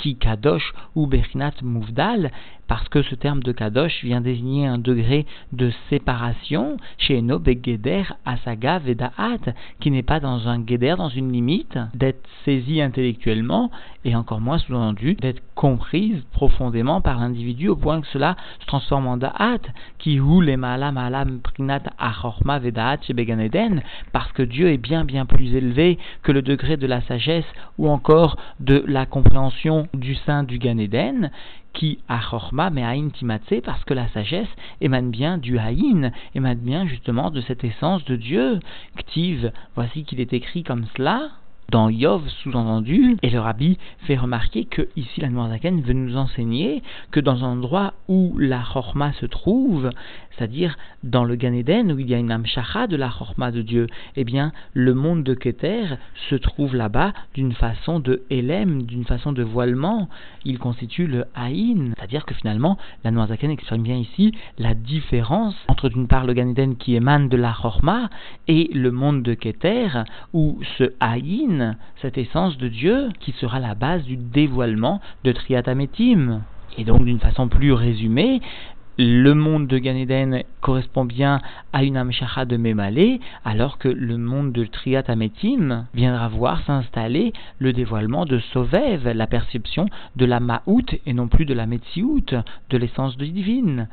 qui 0.01 0.15
kadosh 0.15 0.74
ou 0.96 1.08
berinat 1.08 1.53
mouvdal, 1.62 2.31
parce 2.67 2.88
que 2.89 3.01
ce 3.03 3.15
terme 3.15 3.43
de 3.43 3.51
kadosh 3.51 4.03
vient 4.03 4.22
désigner 4.22 4.65
un 4.65 4.77
degré 4.77 5.25
de 5.51 5.72
séparation 5.89 6.77
chez 6.98 7.20
Eno 7.20 7.38
begeder 7.38 8.03
asaga 8.25 8.79
vedaat, 8.79 9.53
qui 9.79 9.91
n'est 9.91 10.03
pas 10.03 10.20
dans 10.20 10.48
un 10.48 10.65
geder, 10.65 10.96
dans 10.98 11.10
une 11.10 11.31
limite, 11.31 11.77
d'être 11.93 12.27
saisi 12.46 12.81
intellectuellement, 12.81 13.72
et 14.05 14.15
encore 14.15 14.41
moins 14.41 14.58
sous-entendu 14.58 15.15
d'être 15.15 15.41
comprise 15.53 16.24
profondément 16.31 17.01
par 17.01 17.20
l'individu 17.20 17.67
au 17.67 17.75
point 17.75 18.01
que 18.01 18.08
cela 18.08 18.36
se 18.62 18.65
transforme 18.65 19.05
en 19.05 19.17
da'at, 19.17 19.60
qui 20.00 20.20
ou 20.20 20.41
les 20.41 20.58
malam 20.58 20.98
alam 20.98 21.39
prinat 21.41 21.84
achorma 22.00 22.58
vedaat 22.58 23.01
chez 23.01 23.13
Beganeden, 23.13 23.84
parce 24.12 24.31
que 24.31 24.43
Dieu 24.43 24.70
est 24.70 24.77
bien 24.77 25.03
bien 25.03 25.25
plus 25.25 25.53
élevé 25.53 26.00
que 26.24 26.31
le 26.31 26.41
degré 26.41 26.77
de 26.77 26.88
la 26.88 27.01
sagesse 27.01 27.46
ou 27.77 27.89
encore 27.89 28.38
de 28.60 28.84
la 28.88 29.05
compréhension 29.05 29.88
du 29.93 30.15
sein 30.15 30.43
du 30.43 30.57
Gan 30.57 30.77
Eden, 30.77 31.31
qui 31.74 32.00
a 32.07 32.19
chorma 32.19 32.69
mais 32.69 32.83
haïn 32.83 33.10
timatse, 33.10 33.62
parce 33.63 33.83
que 33.83 33.93
la 33.93 34.07
sagesse 34.10 34.50
émane 34.81 35.12
bien 35.12 35.38
du 35.38 35.57
haïn, 35.57 36.12
émane 36.36 36.60
bien 36.60 36.86
justement 36.86 37.31
de 37.31 37.41
cette 37.41 37.63
essence 37.63 38.03
de 38.05 38.15
Dieu. 38.15 38.60
Ktiv, 38.98 39.51
voici 39.75 40.03
qu'il 40.03 40.19
est 40.19 40.33
écrit 40.33 40.63
comme 40.63 40.86
cela, 40.95 41.29
dans 41.71 41.89
Yov 41.89 42.27
sous-entendu, 42.43 43.17
et 43.23 43.29
le 43.29 43.39
rabbi 43.39 43.77
fait 43.99 44.17
remarquer 44.17 44.65
que 44.65 44.89
ici 44.97 45.21
la 45.21 45.29
Noirzaken 45.29 45.81
veut 45.81 45.93
nous 45.93 46.17
enseigner 46.17 46.83
que 47.11 47.21
dans 47.21 47.45
un 47.45 47.53
endroit 47.53 47.93
où 48.09 48.37
la 48.37 48.61
Chorma 48.61 49.13
se 49.13 49.25
trouve, 49.25 49.89
c'est-à-dire 50.31 50.77
dans 51.03 51.23
le 51.23 51.35
Gan 51.35 51.53
Eden 51.53 51.91
où 51.93 51.99
il 51.99 52.09
y 52.09 52.13
a 52.13 52.17
une 52.17 52.31
Amshacha 52.31 52.87
de 52.87 52.97
la 52.97 53.09
Chorma 53.09 53.51
de 53.51 53.61
Dieu, 53.61 53.87
eh 54.17 54.25
bien 54.25 54.51
le 54.73 54.93
monde 54.93 55.23
de 55.23 55.33
Keter 55.33 55.85
se 56.29 56.35
trouve 56.35 56.75
là-bas 56.75 57.13
d'une 57.33 57.53
façon 57.53 57.99
de 57.99 58.23
Elem, 58.29 58.83
d'une 58.83 59.05
façon 59.05 59.31
de 59.31 59.43
voilement. 59.43 60.09
Il 60.43 60.59
constitue 60.59 61.07
le 61.07 61.25
Haïn, 61.35 61.93
c'est-à-dire 61.95 62.25
que 62.25 62.33
finalement 62.33 62.77
la 63.05 63.11
Noirzaken 63.11 63.51
exprime 63.51 63.83
bien 63.83 63.95
ici 63.95 64.33
la 64.57 64.73
différence 64.73 65.55
entre 65.69 65.87
d'une 65.87 66.07
part 66.07 66.25
le 66.25 66.33
Gan 66.33 66.49
Eden 66.49 66.75
qui 66.75 66.95
émane 66.95 67.29
de 67.29 67.37
la 67.37 67.53
Chorma 67.53 68.09
et 68.49 68.69
le 68.73 68.91
monde 68.91 69.23
de 69.23 69.33
Keter 69.35 70.03
où 70.33 70.59
ce 70.77 70.91
Haïn 70.99 71.61
cette 72.01 72.18
essence 72.18 72.58
de 72.58 72.68
Dieu 72.68 73.10
qui 73.20 73.32
sera 73.34 73.60
la 73.60 73.75
base 73.75 74.03
du 74.03 74.18
dévoilement 74.18 75.01
de 75.24 75.32
Triatametim. 75.32 76.41
Et 76.77 76.84
donc, 76.84 77.03
d'une 77.03 77.20
façon 77.20 77.48
plus 77.50 77.74
résumée, 77.74 78.41
le 78.98 79.34
monde 79.34 79.68
de 79.68 79.77
Gan 79.77 80.41
correspond 80.60 81.06
bien 81.06 81.41
à 81.74 81.84
une 81.84 81.98
Amshacha 81.98 82.46
de 82.46 82.58
Memalé, 82.58 83.20
alors 83.46 83.77
que 83.77 83.88
le 83.88 84.18
monde 84.18 84.51
de 84.51 84.65
Triatametim 84.65 85.88
viendra 85.94 86.27
voir 86.27 86.62
s'installer 86.65 87.34
le 87.58 87.74
dévoilement 87.74 88.25
de 88.25 88.39
Sovev, 88.39 89.12
la 89.13 89.27
perception 89.27 89.88
de 90.18 90.25
la 90.25 90.39
Ma'out 90.39 90.86
et 91.06 91.13
non 91.13 91.27
plus 91.27 91.46
de 91.46 91.53
la 91.53 91.65
Metsiout, 91.65 92.22
de 92.70 92.77
l'essence 92.77 93.18
divine. 93.18 93.88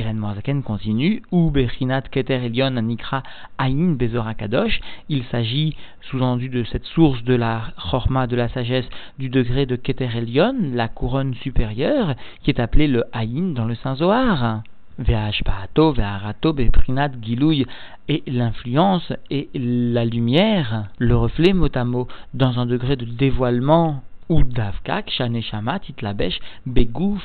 Eren 0.00 0.16
Moazaken 0.16 0.62
continue, 0.62 1.22
ou 1.30 1.50
Bechinat 1.50 2.08
Keter 2.10 2.42
Elion 2.42 2.76
Anikra 2.76 3.22
Aïn 3.58 3.96
Bezor 3.96 4.34
Kadosh. 4.34 4.80
Il 5.10 5.24
s'agit, 5.24 5.76
sous-entendu 6.00 6.48
de 6.48 6.64
cette 6.64 6.86
source 6.86 7.22
de 7.24 7.34
la 7.34 7.74
Chorma, 7.76 8.26
de 8.26 8.34
la 8.34 8.48
sagesse, 8.48 8.88
du 9.18 9.28
degré 9.28 9.66
de 9.66 9.76
Keter 9.76 10.08
Elion, 10.16 10.54
la 10.72 10.88
couronne 10.88 11.34
supérieure, 11.34 12.14
qui 12.42 12.50
est 12.50 12.60
appelée 12.60 12.88
le 12.88 13.04
Aïn 13.12 13.52
dans 13.52 13.66
le 13.66 13.74
Saint 13.74 13.96
Zohar. 13.96 14.62
Ve'ashpahato, 14.98 15.92
ve'arato, 15.92 16.54
beprinat, 16.54 17.12
gilouy, 17.20 17.66
et 18.08 18.22
l'influence 18.26 19.12
et 19.30 19.50
la 19.54 20.06
lumière, 20.06 20.88
le 20.98 21.16
reflet 21.16 21.52
mot 21.52 21.68
à 21.74 21.84
mot, 21.84 22.08
dans 22.32 22.58
un 22.58 22.64
degré 22.64 22.96
de 22.96 23.04
dévoilement 23.04 24.02
ou 24.30 24.44
davkak 24.44 25.10
shaneshama 25.10 25.78
titlabesh 25.84 26.38
begouf 26.64 27.24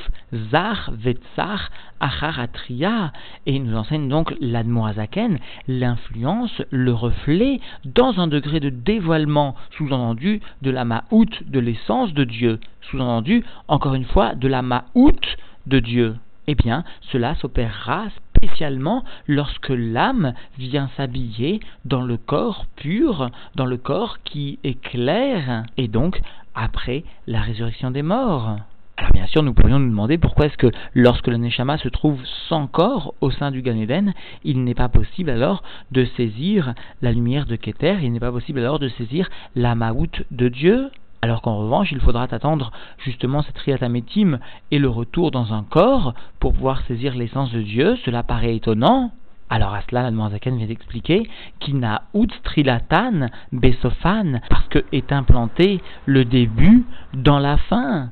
zar 0.52 0.90
vetzar 1.04 1.70
acharatria 2.00 3.14
et 3.46 3.60
nous 3.60 3.76
enseigne 3.78 4.10
donc 4.10 4.34
l'admoazaken 4.42 5.38
l'influence 5.68 6.62
le 6.72 6.94
reflet 6.94 7.62
dans 7.86 8.20
un 8.20 8.28
degré 8.28 8.60
de 8.60 8.70
dévoilement 8.70 9.56
sous-entendu 9.78 10.42
de 10.64 10.72
la 10.72 10.84
ma'out 10.84 11.44
de 11.46 11.60
l'essence 11.60 12.14
de 12.14 12.24
Dieu. 12.24 12.60
Sous-entendu 12.90 13.44
encore 13.68 13.94
une 13.94 14.06
fois 14.06 14.36
de 14.36 14.48
la 14.48 14.62
ma'out 14.62 15.22
de 15.68 15.80
Dieu. 15.80 16.16
Eh 16.48 16.56
bien, 16.56 16.84
cela 17.12 17.34
s'opérera 17.36 18.06
spécialement 18.36 19.04
lorsque 19.28 19.70
l'âme 19.70 20.34
vient 20.60 20.90
s'habiller 20.96 21.60
dans 21.86 22.02
le 22.02 22.18
corps 22.18 22.68
pur, 22.76 23.32
dans 23.56 23.66
le 23.66 23.78
corps 23.78 24.20
qui 24.24 24.60
est 24.64 24.80
clair, 24.80 25.64
et 25.78 25.88
donc 25.88 26.22
après 26.56 27.04
la 27.28 27.42
résurrection 27.42 27.92
des 27.92 28.02
morts. 28.02 28.58
Alors 28.98 29.12
bien 29.12 29.28
sûr, 29.28 29.44
nous 29.44 29.54
pourrions 29.54 29.80
nous 29.80 29.90
demander 29.90 30.18
pourquoi 30.18 30.46
est-ce 30.46 30.58
que 30.58 30.72
lorsque 30.94 31.28
le 31.28 31.36
Neshama 31.36 31.78
se 31.78 31.90
trouve 31.90 32.20
sans 32.48 32.66
corps 32.66 33.14
au 33.20 33.30
sein 33.30 33.52
du 33.52 33.62
Gan 33.62 33.76
Eden, 33.76 34.14
il 34.46 34.64
n'est 34.64 34.74
pas 34.74 34.88
possible 34.88 35.30
alors 35.30 35.64
de 35.92 36.06
saisir 36.18 36.74
la 37.02 37.12
lumière 37.12 37.46
de 37.46 37.58
Keter, 37.58 37.98
il 38.02 38.14
n'est 38.14 38.22
pas 38.22 38.32
possible 38.32 38.60
alors 38.60 38.80
de 38.80 38.88
saisir 38.88 39.30
la 39.56 39.76
Maout 39.76 40.24
de 40.32 40.48
Dieu? 40.48 40.90
Alors 41.22 41.42
qu'en 41.42 41.58
revanche, 41.58 41.92
il 41.92 42.00
faudra 42.00 42.24
attendre 42.24 42.72
justement 43.00 43.42
cette 43.42 43.58
riatamétime 43.58 44.40
et 44.72 44.80
le 44.80 44.90
retour 44.90 45.32
dans 45.32 45.54
un 45.54 45.64
corps 45.64 46.14
pour 46.40 46.54
pouvoir 46.54 46.82
saisir 46.84 47.16
l'essence 47.16 47.52
de 47.52 47.62
Dieu, 47.62 47.98
cela 48.06 48.24
paraît 48.24 48.56
étonnant. 48.56 49.12
Alors 49.50 49.74
à 49.74 49.82
cela, 49.90 50.10
la 50.10 50.30
Zaken 50.30 50.58
vient 50.58 50.68
d'expliquer 50.68 51.30
qu'il 51.60 51.78
n'a 51.78 52.04
out 52.14 52.32
trilatan 52.44 53.28
besophan 53.52 54.40
parce 54.50 54.68
que 54.70 54.84
est 54.92 55.12
implanté 55.12 55.82
le 56.06 56.26
début 56.26 56.84
dans 57.14 57.40
la 57.40 57.58
fin, 57.58 58.12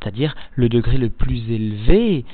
c'est-à-dire 0.00 0.34
le 0.54 0.68
degré 0.68 0.98
le 0.98 1.10
plus 1.10 1.50
élevé 1.50 2.24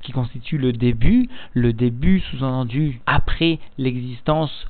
qui 0.00 0.12
constitue 0.12 0.58
le 0.58 0.72
début, 0.72 1.28
le 1.54 1.72
début 1.72 2.20
sous-entendu 2.20 3.00
après 3.06 3.58
l'existence 3.78 4.66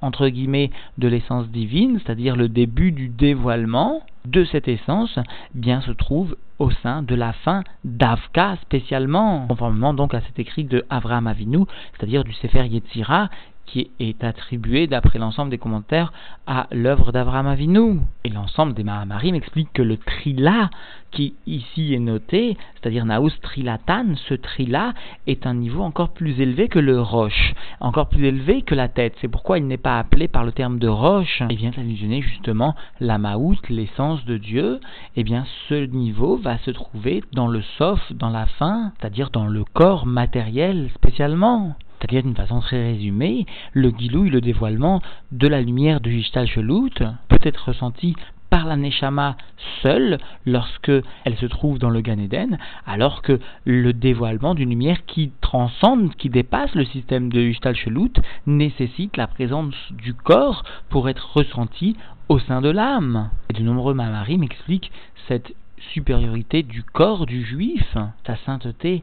entre 0.00 0.28
guillemets 0.28 0.70
de 0.98 1.08
l'essence 1.08 1.48
divine, 1.48 1.98
c'est-à-dire 1.98 2.36
le 2.36 2.48
début 2.48 2.92
du 2.92 3.08
dévoilement 3.08 4.02
de 4.24 4.44
cette 4.44 4.68
essence, 4.68 5.18
bien 5.54 5.80
se 5.80 5.90
trouve 5.90 6.36
au 6.58 6.70
sein 6.70 7.02
de 7.02 7.14
la 7.14 7.32
fin 7.32 7.64
d'Avka 7.84 8.56
spécialement, 8.62 9.46
conformément 9.48 9.94
donc 9.94 10.14
à 10.14 10.20
cet 10.20 10.38
écrit 10.38 10.64
de 10.64 10.84
Avraham 10.90 11.26
Avinu, 11.26 11.64
c'est-à-dire 11.92 12.22
du 12.22 12.32
Sefer 12.34 12.66
Yetzira, 12.66 13.30
qui 13.66 13.90
est 14.00 14.22
attribué, 14.22 14.86
d'après 14.86 15.18
l'ensemble 15.18 15.50
des 15.50 15.58
commentaires, 15.58 16.12
à 16.46 16.66
l'œuvre 16.72 17.12
d'Avraham 17.12 17.46
Avinu. 17.46 18.00
Et 18.24 18.28
l'ensemble 18.28 18.74
des 18.74 18.84
Mahamarim 18.84 19.34
explique 19.34 19.72
que 19.72 19.82
le 19.82 19.96
trila 19.96 20.70
qui 21.10 21.34
ici 21.46 21.94
est 21.94 21.98
noté, 21.98 22.56
c'est-à-dire 22.74 23.04
Naus 23.04 23.32
Trilatan, 23.42 24.14
ce 24.28 24.34
trila 24.34 24.94
est 25.26 25.46
un 25.46 25.54
niveau 25.54 25.82
encore 25.82 26.10
plus 26.10 26.40
élevé 26.40 26.68
que 26.68 26.78
le 26.78 27.00
roche, 27.00 27.54
encore 27.80 28.08
plus 28.08 28.24
élevé 28.26 28.62
que 28.62 28.74
la 28.74 28.88
tête. 28.88 29.14
C'est 29.20 29.28
pourquoi 29.28 29.58
il 29.58 29.66
n'est 29.66 29.76
pas 29.76 29.98
appelé 29.98 30.26
par 30.26 30.44
le 30.44 30.52
terme 30.52 30.78
de 30.78 30.88
roche. 30.88 31.42
Il 31.50 31.56
vient 31.56 31.72
allusionner 31.76 32.22
justement 32.22 32.74
la 33.00 33.18
Maout, 33.18 33.58
l'essence 33.68 34.24
de 34.24 34.38
Dieu. 34.38 34.80
Eh 35.16 35.22
bien, 35.22 35.44
ce 35.68 35.86
niveau 35.86 36.36
va 36.36 36.58
se 36.58 36.70
trouver 36.70 37.22
dans 37.32 37.48
le 37.48 37.62
sof, 37.78 38.00
dans 38.12 38.30
la 38.30 38.46
fin, 38.46 38.92
c'est-à-dire 38.98 39.30
dans 39.30 39.46
le 39.46 39.64
corps 39.64 40.06
matériel 40.06 40.90
spécialement. 40.94 41.76
C'est-à-dire 42.02 42.24
d'une 42.24 42.34
façon 42.34 42.58
très 42.58 42.82
résumée, 42.82 43.46
le 43.74 43.92
guilouille, 43.92 44.30
le 44.30 44.40
dévoilement 44.40 45.00
de 45.30 45.46
la 45.46 45.62
lumière 45.62 46.00
du 46.00 46.10
Gishtal 46.10 46.48
Shelut 46.48 46.90
peut 47.28 47.38
être 47.44 47.68
ressenti 47.68 48.16
par 48.50 48.66
la 48.66 48.76
Neshama 48.76 49.36
seule 49.82 50.18
lorsque 50.44 50.90
elle 51.24 51.36
se 51.36 51.46
trouve 51.46 51.78
dans 51.78 51.90
le 51.90 52.00
Gan 52.00 52.18
Eden, 52.18 52.58
alors 52.86 53.22
que 53.22 53.38
le 53.64 53.92
dévoilement 53.92 54.56
d'une 54.56 54.70
lumière 54.70 55.06
qui 55.06 55.30
transcende, 55.42 56.16
qui 56.16 56.28
dépasse 56.28 56.74
le 56.74 56.84
système 56.86 57.30
de 57.30 57.40
Gishtal 57.40 57.76
Shelut, 57.76 58.14
nécessite 58.46 59.16
la 59.16 59.28
présence 59.28 59.74
du 59.92 60.12
corps 60.12 60.64
pour 60.90 61.08
être 61.08 61.36
ressenti 61.36 61.96
au 62.28 62.40
sein 62.40 62.60
de 62.60 62.70
l'âme. 62.70 63.30
Et 63.48 63.52
de 63.52 63.62
nombreux 63.62 63.94
Mamarim 63.94 64.40
m'expliquent 64.40 64.90
cette 65.28 65.54
supériorité 65.92 66.62
du 66.62 66.82
corps 66.82 67.26
du 67.26 67.44
juif, 67.44 67.96
sa 68.26 68.36
sainteté 68.44 69.02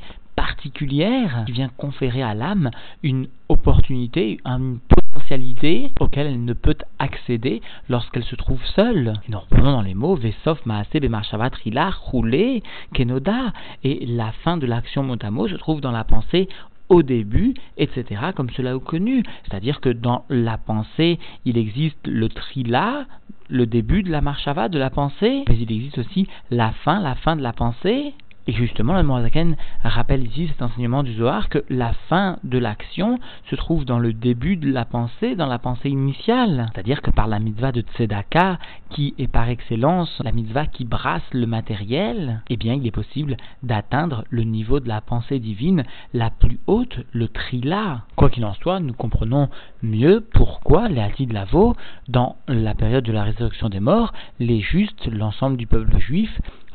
particulière 0.50 1.44
qui 1.46 1.52
vient 1.52 1.70
conférer 1.78 2.24
à 2.24 2.34
l'âme 2.34 2.72
une 3.04 3.28
opportunité, 3.50 4.40
une 4.46 4.80
potentialité 4.90 5.92
auquel 6.00 6.26
elle 6.26 6.44
ne 6.44 6.54
peut 6.54 6.78
accéder 6.98 7.62
lorsqu'elle 7.88 8.24
se 8.24 8.36
trouve 8.36 8.64
seule. 8.76 9.14
Et 9.28 9.32
nous 9.32 9.40
reprenons 9.40 9.74
dans 9.74 9.82
les 9.84 9.94
mots 9.94 10.16
Vesof 10.16 10.66
Maase 10.66 10.90
Bemarchavat 10.94 11.52
Rila 11.64 11.92
Roulé 11.92 12.64
Kenoda 12.96 13.54
et 13.84 14.06
la 14.08 14.32
fin 14.44 14.58
de 14.58 14.66
l'action 14.66 15.04
motamo 15.04 15.48
se 15.48 15.56
trouve 15.56 15.82
dans 15.82 15.92
la 15.92 16.04
pensée 16.04 16.50
au 16.90 17.04
début, 17.04 17.54
etc., 17.78 18.32
comme 18.36 18.50
cela 18.50 18.74
est 18.74 18.84
connu. 18.84 19.24
C'est-à-dire 19.44 19.80
que 19.82 19.90
dans 19.90 20.26
la 20.30 20.58
pensée, 20.58 21.20
il 21.46 21.60
existe 21.60 22.08
le 22.08 22.28
trila, 22.28 23.06
le 23.50 23.68
début 23.68 24.02
de 24.02 24.10
la 24.10 24.22
marchava, 24.22 24.68
de 24.68 24.80
la 24.80 24.90
pensée, 24.90 25.44
mais 25.48 25.58
il 25.60 25.72
existe 25.72 26.00
aussi 26.00 26.28
la 26.50 26.72
fin, 26.72 27.00
la 27.00 27.14
fin 27.14 27.36
de 27.36 27.44
la 27.44 27.54
pensée. 27.54 28.16
Et 28.50 28.52
justement, 28.52 28.96
le 28.96 29.04
Morazaken 29.04 29.56
rappelle 29.84 30.26
ici 30.26 30.48
cet 30.48 30.64
enseignement 30.64 31.04
du 31.04 31.14
Zohar 31.14 31.50
que 31.50 31.64
la 31.70 31.94
fin 32.08 32.40
de 32.44 32.58
l'action 32.58 33.20
se 33.48 33.56
trouve 33.56 33.86
dans 33.86 34.00
le 34.00 34.12
début 34.12 34.56
de 34.56 34.72
la 34.72 34.86
pensée, 34.86 35.36
dans 35.36 35.46
la 35.46 35.60
pensée 35.60 35.90
initiale. 35.90 36.72
C'est-à-dire 36.74 37.04
que 37.04 37.12
par 37.12 37.28
la 37.28 37.38
mitzvah 37.38 37.72
de 37.72 37.82
Tzedaka, 37.82 38.58
qui 38.90 39.14
est 39.20 39.28
par 39.28 39.50
excellence 39.50 40.20
la 40.24 40.32
mitzvah 40.32 40.66
qui 40.66 40.84
brasse 40.84 41.32
le 41.32 41.46
matériel, 41.46 42.42
eh 42.50 42.58
bien, 42.58 42.74
il 42.74 42.88
est 42.88 42.92
possible 42.92 43.38
d'atteindre 43.62 44.24
le 44.32 44.42
niveau 44.46 44.80
de 44.80 44.88
la 44.88 45.02
pensée 45.02 45.38
divine 45.38 45.84
la 46.16 46.32
plus 46.32 46.58
haute, 46.66 47.02
le 47.12 47.28
Trila. 47.28 48.02
Quoi 48.16 48.32
qu'il 48.32 48.46
en 48.46 48.56
soit, 48.56 48.80
nous 48.80 48.94
comprenons 48.94 49.50
mieux 49.84 50.26
pourquoi 50.34 50.88
les 50.88 51.28
de 51.28 51.34
Lavo, 51.36 51.76
dans 52.08 52.36
la 52.48 52.74
période 52.74 53.04
de 53.04 53.12
la 53.12 53.26
résurrection 53.26 53.70
des 53.70 53.80
morts, 53.80 54.12
les 54.40 54.60
justes, 54.60 55.06
l'ensemble 55.06 55.58
du 55.58 55.68
peuple 55.68 56.00
juif, 56.00 56.32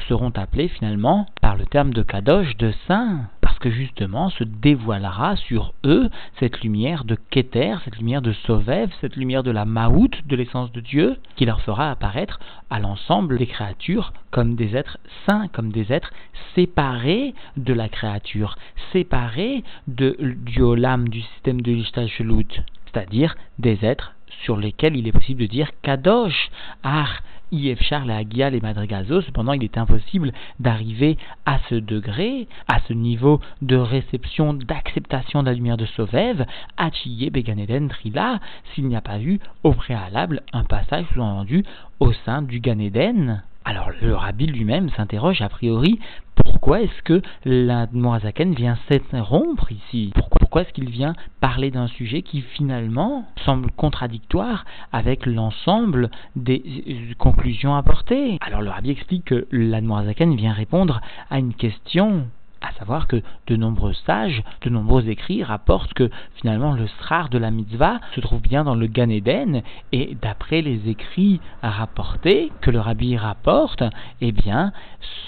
seront 0.09 0.33
appelés 0.37 0.69
finalement 0.69 1.27
par 1.41 1.57
le 1.57 1.65
terme 1.67 1.93
de 1.93 2.03
Kadosh, 2.03 2.57
de 2.57 2.73
saint, 2.87 3.29
parce 3.41 3.59
que 3.59 3.71
justement 3.71 4.31
se 4.31 4.45
dévoilera 4.45 5.37
sur 5.37 5.75
eux 5.85 6.11
cette 6.39 6.61
lumière 6.63 7.05
de 7.05 7.17
Keter, 7.31 7.77
cette 7.85 7.99
lumière 7.99 8.23
de 8.23 8.33
Sovev, 8.33 8.91
cette 9.01 9.17
lumière 9.17 9.43
de 9.43 9.51
la 9.51 9.65
Maout, 9.65 10.11
de 10.27 10.37
l'essence 10.37 10.73
de 10.73 10.81
Dieu, 10.81 11.17
qui 11.37 11.45
leur 11.45 11.61
fera 11.61 11.91
apparaître 11.91 12.41
à 12.71 12.81
l'ensemble 12.81 13.39
des 13.39 13.47
créatures 13.47 14.13
comme 14.31 14.57
des 14.57 14.77
êtres 14.77 14.99
saints, 15.27 15.49
comme 15.53 15.73
des 15.73 15.93
êtres 15.93 16.13
séparés 16.55 17.35
de 17.57 17.73
la 17.73 17.89
créature, 17.89 18.57
séparés 18.93 19.65
de, 19.87 20.17
du 20.21 20.63
Olam, 20.63 21.09
du 21.09 21.23
système 21.23 21.61
de 21.61 21.73
l'Ishtashelut, 21.73 22.63
c'est-à-dire 22.87 23.37
des 23.59 23.85
êtres 23.85 24.15
sur 24.43 24.57
lesquels 24.57 24.97
il 24.97 25.07
est 25.07 25.13
possible 25.13 25.43
de 25.43 25.47
dire 25.47 25.71
Kadosh, 25.83 26.51
Ar, 26.83 27.23
Cependant, 27.53 29.53
il 29.53 29.65
est 29.65 29.79
impossible 29.79 30.33
d'arriver 30.61 31.19
à 31.47 31.59
ce 31.69 31.75
degré, 31.75 32.49
à 32.69 32.81
ce 32.89 32.93
niveau 32.93 33.41
de 33.63 33.77
réception, 33.77 34.55
d'acceptation 34.55 35.43
de 35.43 35.49
la 35.49 35.55
lumière 35.55 35.77
de 35.77 35.87
Sovev, 35.87 36.45
Achiye, 36.77 37.31
Beganeden, 37.31 37.89
Trila, 37.89 38.41
s'il 38.75 38.89
n'y 38.89 38.97
a 38.97 39.01
pas 39.01 39.21
eu 39.21 39.41
au 39.63 39.73
préalable 39.73 40.43
un 40.53 40.65
passage 40.65 41.07
sous-entendu 41.13 41.65
au 42.01 42.13
sein 42.13 42.43
du 42.43 42.61
Ganeden. 42.61 43.43
Alors 43.65 43.91
le 44.03 44.15
rabbi 44.15 44.47
lui-même 44.47 44.91
s'interroge 44.91 45.41
a 45.41 45.49
priori 45.49 45.99
pourquoi 46.45 46.83
est-ce 46.83 47.03
que 47.03 47.23
l'Admorazaken 47.45 48.55
vient 48.55 48.79
s'interrompre 48.89 49.73
ici? 49.73 50.13
Pourquoi, 50.15 50.63
est-ce 50.63 50.73
qu'il 50.73 50.89
vient 50.89 51.15
parler 51.41 51.71
d'un 51.71 51.89
sujet 51.89 52.23
qui 52.23 52.43
finalement 52.43 53.27
semble 53.45 53.71
contradictoire 53.73 54.65
avec 54.93 55.27
l'ensemble 55.27 56.11
des 56.37 56.63
euh, 56.89 57.15
conclusions 57.19 57.75
apportées? 57.75 58.39
Alors 58.41 58.63
le 58.63 58.71
rabbi 58.71 58.91
explique 58.91 59.25
que 59.25 59.49
l'Admorazaken 59.51 60.37
vient 60.37 60.53
répondre 60.53 61.01
à 61.31 61.39
une 61.39 61.55
question 61.55 62.29
à 62.65 62.73
savoir 62.79 63.07
que 63.07 63.23
de 63.47 63.57
nombreux 63.57 63.93
sages, 64.07 64.43
de 64.63 64.71
nombreux 64.71 65.09
écrits 65.09 65.43
rapportent 65.43 65.93
que 65.95 66.11
finalement 66.37 66.73
le 66.73 66.87
srar 66.87 67.29
de 67.29 67.39
la 67.39 67.51
mitzvah 67.51 68.01
se 68.15 68.21
trouve 68.21 68.41
bien 68.41 68.65
dans 68.65 68.75
le 68.75 68.87
Gan 68.87 69.11
Eden, 69.11 69.63
et 69.93 70.17
d'après 70.21 70.63
les 70.63 70.89
écrits 70.89 71.41
rapportés, 71.63 72.51
que 72.61 72.71
le 72.71 72.81
rabbi 72.81 73.17
rapporte, 73.17 73.83
eh 74.21 74.33
bien, 74.33 74.73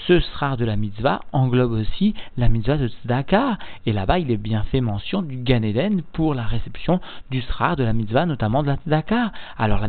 ce 0.07 0.19
srar 0.19 0.57
de 0.57 0.65
la 0.65 0.75
mitzvah 0.75 1.21
englobe 1.31 1.73
aussi 1.73 2.15
la 2.37 2.49
mitzvah 2.49 2.77
de 2.77 2.87
tzedaka, 2.87 3.57
et 3.85 3.93
là-bas 3.93 4.19
il 4.19 4.31
est 4.31 4.37
bien 4.37 4.63
fait 4.63 4.81
mention 4.81 5.21
du 5.21 5.37
Gan 5.37 5.61
Eden 5.61 6.01
pour 6.13 6.33
la 6.33 6.43
réception 6.43 6.99
du 7.29 7.41
srar 7.41 7.75
de 7.75 7.83
la 7.83 7.93
mitzvah, 7.93 8.25
notamment 8.25 8.63
de 8.63 8.67
la 8.67 8.77
tzedaka. 8.77 9.31
Alors 9.57 9.79
la 9.79 9.87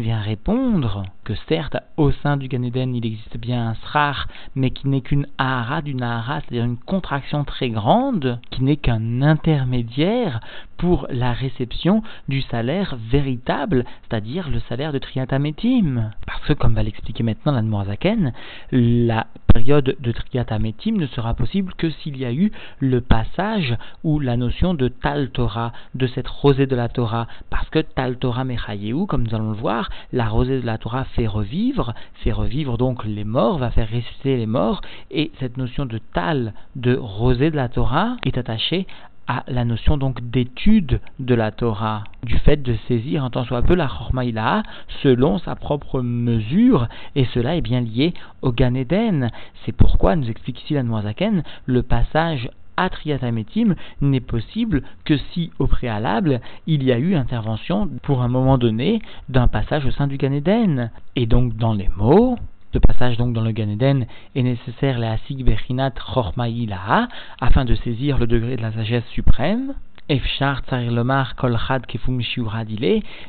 vient 0.00 0.20
répondre 0.20 1.04
que 1.24 1.34
certes, 1.48 1.76
au 1.96 2.10
sein 2.10 2.36
du 2.36 2.48
Gan 2.48 2.62
Eden, 2.62 2.94
il 2.94 3.06
existe 3.06 3.38
bien 3.38 3.68
un 3.68 3.74
srar, 3.74 4.26
mais 4.54 4.70
qui 4.70 4.88
n'est 4.88 5.00
qu'une 5.00 5.26
ahara 5.38 5.82
d'une 5.82 6.02
ahara, 6.02 6.40
c'est-à-dire 6.40 6.64
une 6.64 6.78
contraction 6.90 7.44
très 7.44 7.70
grande 7.70 8.40
qui 8.50 8.64
n'est 8.64 8.76
qu'un 8.76 9.22
intermédiaire 9.22 10.40
pour 10.80 11.06
la 11.10 11.34
réception 11.34 12.02
du 12.28 12.40
salaire 12.40 12.96
véritable, 13.10 13.84
c'est-à-dire 14.08 14.48
le 14.48 14.60
salaire 14.60 14.94
de 14.94 14.98
Triatametim. 14.98 16.10
Parce 16.26 16.42
que, 16.46 16.54
comme 16.54 16.72
va 16.72 16.82
l'expliquer 16.82 17.22
maintenant 17.22 17.52
l'Anmoazaken, 17.52 18.32
la 18.72 19.26
période 19.52 19.94
de 20.00 20.12
Triatametim 20.12 20.96
ne 20.96 21.06
sera 21.08 21.34
possible 21.34 21.74
que 21.74 21.90
s'il 21.90 22.16
y 22.16 22.24
a 22.24 22.32
eu 22.32 22.50
le 22.78 23.02
passage 23.02 23.76
ou 24.04 24.20
la 24.20 24.38
notion 24.38 24.72
de 24.72 24.88
Tal 24.88 25.28
Torah, 25.28 25.72
de 25.94 26.06
cette 26.06 26.28
rosée 26.28 26.66
de 26.66 26.76
la 26.76 26.88
Torah. 26.88 27.26
Parce 27.50 27.68
que 27.68 27.80
Tal 27.80 28.16
Torah 28.16 28.44
Mechayeu, 28.44 29.04
comme 29.04 29.24
nous 29.24 29.34
allons 29.34 29.50
le 29.50 29.58
voir, 29.58 29.90
la 30.14 30.28
rosée 30.28 30.62
de 30.62 30.66
la 30.66 30.78
Torah 30.78 31.04
fait 31.04 31.26
revivre, 31.26 31.92
fait 32.24 32.32
revivre 32.32 32.78
donc 32.78 33.04
les 33.04 33.24
morts, 33.24 33.58
va 33.58 33.70
faire 33.70 33.90
ressusciter 33.90 34.38
les 34.38 34.46
morts, 34.46 34.80
et 35.10 35.30
cette 35.40 35.58
notion 35.58 35.84
de 35.84 35.98
Tal, 36.14 36.54
de 36.74 36.96
rosée 36.96 37.50
de 37.50 37.56
la 37.56 37.68
Torah, 37.68 38.16
est 38.24 38.38
attachée 38.38 38.86
à 39.30 39.44
la 39.46 39.64
notion 39.64 39.96
donc 39.96 40.28
d'étude 40.28 40.98
de 41.20 41.36
la 41.36 41.52
Torah, 41.52 42.02
du 42.24 42.36
fait 42.38 42.60
de 42.60 42.74
saisir 42.88 43.22
en 43.22 43.30
tant 43.30 43.44
soit 43.44 43.62
peu 43.62 43.76
la 43.76 43.86
Chormaïla 43.86 44.64
selon 45.04 45.38
sa 45.38 45.54
propre 45.54 46.00
mesure, 46.00 46.88
et 47.14 47.26
cela 47.26 47.54
est 47.54 47.60
bien 47.60 47.80
lié 47.80 48.12
au 48.42 48.50
Gan 48.50 48.74
Eden. 48.74 49.30
C'est 49.64 49.70
pourquoi, 49.70 50.16
nous 50.16 50.28
explique 50.28 50.60
ici 50.64 50.74
la 50.74 50.82
Noazaken, 50.82 51.44
le 51.66 51.82
passage 51.84 52.50
à 52.76 52.90
Triatametim 52.90 53.76
n'est 54.00 54.18
possible 54.18 54.82
que 55.04 55.16
si, 55.32 55.52
au 55.60 55.68
préalable, 55.68 56.40
il 56.66 56.82
y 56.82 56.90
a 56.90 56.98
eu 56.98 57.14
intervention 57.14 57.88
pour 58.02 58.22
un 58.22 58.28
moment 58.28 58.58
donné 58.58 59.00
d'un 59.28 59.46
passage 59.46 59.86
au 59.86 59.92
sein 59.92 60.08
du 60.08 60.16
Gan 60.16 60.32
Eden. 60.32 60.90
Et 61.14 61.26
donc, 61.26 61.54
dans 61.54 61.74
les 61.74 61.88
mots, 61.96 62.36
ce 62.72 62.78
passage 62.78 63.16
donc 63.16 63.32
dans 63.32 63.42
le 63.42 63.52
Gan 63.52 63.68
Eden 63.68 64.06
est 64.34 64.42
nécessaire 64.42 64.98
la 64.98 65.12
Asig 65.12 65.44
Bechinat 65.44 65.90
Chormaïlaha 65.90 67.08
afin 67.40 67.64
de 67.64 67.74
saisir 67.74 68.18
le 68.18 68.26
degré 68.26 68.56
de 68.56 68.62
la 68.62 68.72
sagesse 68.72 69.06
suprême. 69.12 69.74
Efshar 70.08 70.62
Lomar 70.90 71.36
Kolchad 71.36 71.86
Kefum 71.86 72.20